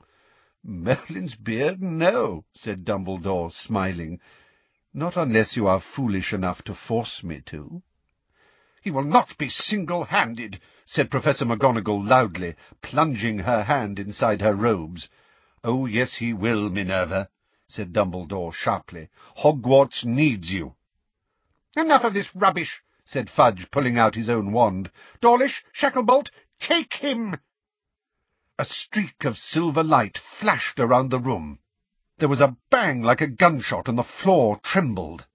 [0.64, 4.21] "Merlin's beard, no," said Dumbledore, smiling.
[4.95, 7.83] "Not unless you are foolish enough to force me to."
[8.81, 15.11] "He will not be single-handed," said Professor McGonagall loudly, plunging her hand inside her robes.
[15.62, 17.29] "Oh, yes, he will, Minerva
[17.71, 19.11] said Dumbledore sharply.
[19.37, 20.75] Hogwarts needs you.
[21.77, 24.91] Enough of this rubbish, said Fudge, pulling out his own wand.
[25.21, 27.37] Dawlish, Shacklebolt, take him!
[28.59, 31.59] A streak of silver light flashed around the room.
[32.16, 35.27] There was a bang like a gunshot, and the floor trembled.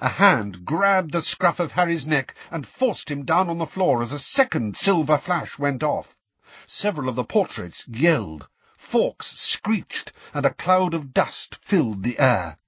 [0.00, 4.02] A hand grabbed the scruff of Harry's neck and forced him down on the floor
[4.02, 6.16] as a second silver flash went off.
[6.66, 8.48] Several of the portraits yelled.
[8.90, 12.58] Fawkes screeched, and a cloud of dust filled the air.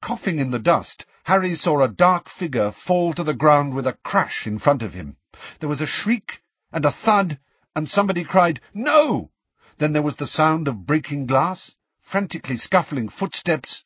[0.00, 3.98] Coughing in the dust, Harry saw a dark figure fall to the ground with a
[4.02, 5.18] crash in front of him.
[5.60, 6.42] There was a shriek
[6.72, 7.38] and a thud,
[7.76, 9.30] and somebody cried, No!
[9.78, 13.84] Then there was the sound of breaking glass, frantically scuffling footsteps,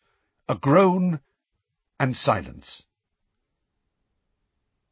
[0.48, 1.20] a groan,
[1.98, 2.84] and silence.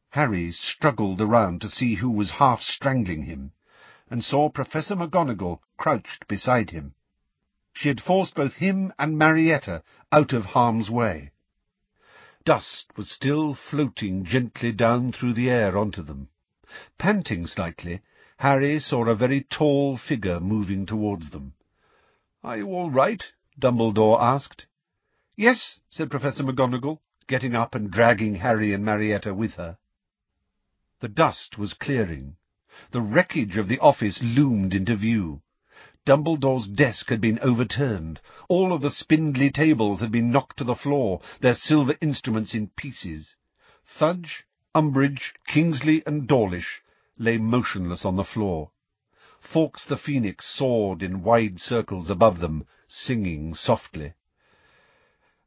[0.09, 3.53] Harry struggled around to see who was half strangling him
[4.09, 6.93] and saw Professor McGonagall crouched beside him.
[7.73, 11.31] She had forced both him and Marietta out of harm's way.
[12.43, 16.29] Dust was still floating gently down through the air onto them.
[16.99, 18.01] Panting slightly,
[18.37, 21.53] Harry saw a very tall figure moving towards them.
[22.43, 23.23] "Are you all right?"
[23.59, 24.67] Dumbledore asked.
[25.35, 29.77] "Yes," said Professor McGonagall, getting up and dragging Harry and Marietta with her.
[30.99, 32.37] The dust was clearing.
[32.91, 35.41] The wreckage of the office loomed into view.
[36.05, 38.19] Dumbledore's desk had been overturned.
[38.49, 42.67] All of the spindly tables had been knocked to the floor, their silver instruments in
[42.67, 43.37] pieces.
[43.85, 44.43] Fudge,
[44.75, 46.81] Umbridge, Kingsley, and Dawlish
[47.17, 48.71] lay motionless on the floor.
[49.39, 54.15] Fawkes the Phoenix soared in wide circles above them, singing softly.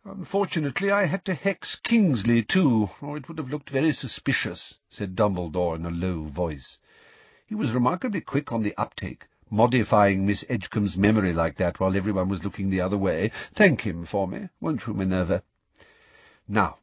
[0.02, 5.14] "Unfortunately, I had to hex Kingsley, too, or it would have looked very suspicious," said
[5.14, 6.78] Dumbledore in a low voice.
[7.49, 12.28] He was remarkably quick on the uptake, modifying Miss Edgecombe's memory like that while everyone
[12.28, 13.32] was looking the other way.
[13.55, 15.42] Thank him for me, won't you, Minerva?
[16.46, 16.76] Now,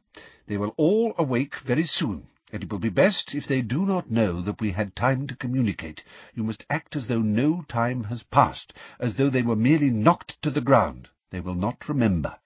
[0.48, 4.10] they will all awake very soon, and it will be best if they do not
[4.10, 6.02] know that we had time to communicate.
[6.34, 10.42] You must act as though no time has passed, as though they were merely knocked
[10.42, 11.08] to the ground.
[11.30, 12.40] They will not remember.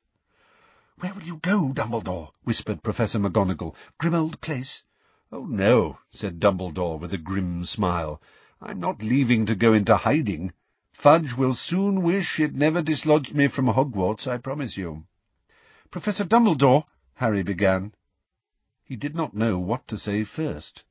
[0.98, 3.74] "Where will you go, Dumbledore?" whispered Professor McGonagall.
[3.98, 4.82] "'Grimmauld Place?
[5.32, 8.20] "Oh, no," said Dumbledore with a grim smile.
[8.60, 10.52] "I'm not leaving to go into hiding.
[10.92, 15.04] Fudge will soon wish he'd never dislodged me from Hogwarts, I promise you."
[15.92, 16.82] "Professor Dumbledore,"
[17.14, 17.92] Harry began.
[18.82, 20.82] He did not know what to say first.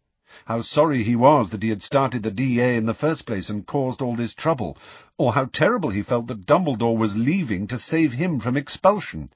[0.45, 2.77] How sorry he was that he had started the D.A.
[2.77, 4.77] in the first place and caused all this trouble,
[5.17, 9.33] or how terrible he felt that Dumbledore was leaving to save him from expulsion.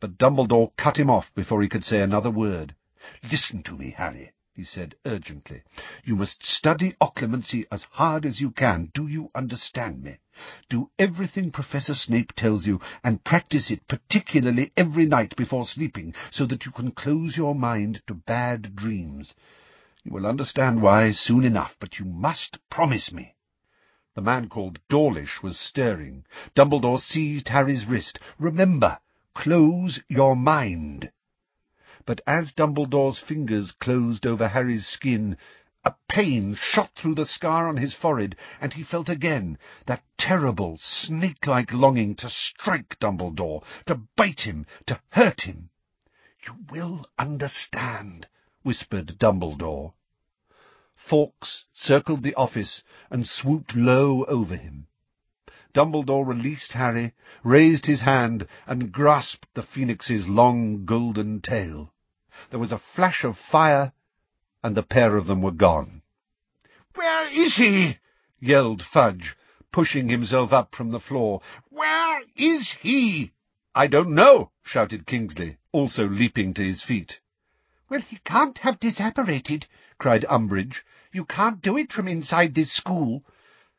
[0.00, 2.74] But Dumbledore cut him off before he could say another word.
[3.28, 5.64] "Listen to me, Harry," he said urgently.
[6.04, 8.92] "You must study occlumency as hard as you can.
[8.94, 10.18] Do you understand me?
[10.68, 16.46] Do everything Professor Snape tells you, and practice it particularly every night before sleeping, so
[16.46, 19.34] that you can close your mind to bad dreams.
[20.04, 23.34] You will understand why soon enough, but you must promise me.
[24.14, 26.26] The man called Dawlish was stirring.
[26.54, 28.20] Dumbledore seized Harry's wrist.
[28.38, 29.00] Remember,
[29.34, 31.10] close your mind.
[32.10, 35.36] But as Dumbledore's fingers closed over Harry's skin,
[35.84, 40.76] a pain shot through the scar on his forehead, and he felt again that terrible,
[40.80, 45.70] snake-like longing to strike Dumbledore, to bite him, to hurt him.
[46.44, 48.26] You will understand,
[48.64, 49.92] whispered Dumbledore.
[50.96, 54.88] Fawkes circled the office and swooped low over him.
[55.72, 57.12] Dumbledore released Harry,
[57.44, 61.92] raised his hand, and grasped the phoenix's long golden tail.
[62.50, 63.92] There was a flash of fire,
[64.64, 66.02] and the pair of them were gone.
[66.96, 67.98] "'Where is he?'
[68.40, 69.36] yelled Fudge,
[69.70, 71.42] pushing himself up from the floor.
[71.68, 73.30] "'Where is he?'
[73.76, 77.20] "'I don't know,' shouted Kingsley, also leaping to his feet.
[77.88, 79.66] "'Well, he can't have disapparated,'
[79.98, 80.82] cried Umbridge.
[81.12, 83.22] You can't do it from inside this school.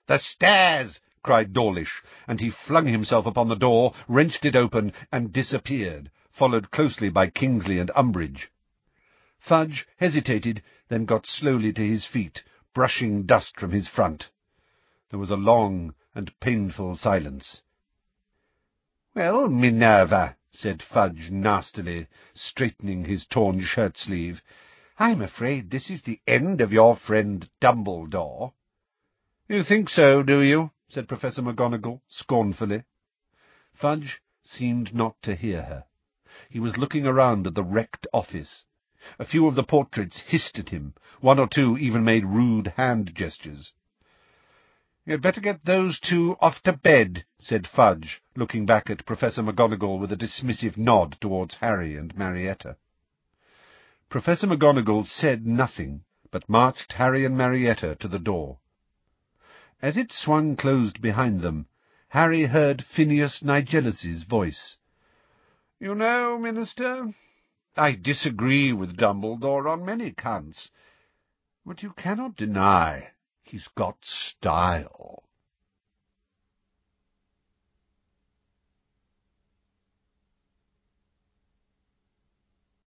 [0.07, 1.01] The stairs!
[1.23, 6.71] cried Dawlish, and he flung himself upon the door, wrenched it open, and disappeared, followed
[6.71, 8.49] closely by Kingsley and Umbridge.
[9.41, 12.43] Fudge hesitated, then got slowly to his feet,
[12.75, 14.29] brushing dust from his front.
[15.09, 17.61] There was a long and painful silence.
[19.15, 24.41] Well, Minerva, said Fudge nastily, straightening his torn shirt-sleeve,
[24.99, 28.53] I'm afraid this is the end of your friend Dumbledore.
[29.49, 30.71] You think so, do you?
[30.87, 32.83] said Professor McGonagall, scornfully.
[33.73, 35.85] Fudge seemed not to hear her.
[36.49, 38.65] He was looking around at the wrecked office.
[39.17, 40.93] A few of the portraits hissed at him.
[41.21, 43.73] One or two even made rude hand gestures.
[45.05, 49.99] You'd better get those two off to bed, said Fudge, looking back at Professor McGonagall
[49.99, 52.77] with a dismissive nod towards Harry and Marietta.
[54.09, 58.59] Professor McGonagall said nothing, but marched Harry and Marietta to the door.
[59.81, 61.65] As it swung closed behind them,
[62.09, 64.77] Harry heard Phineas Nigellus's voice.
[65.79, 67.15] You know, Minister,
[67.77, 70.69] I disagree with Dumbledore on many counts,
[71.65, 73.11] but you cannot deny
[73.43, 75.23] he's got style.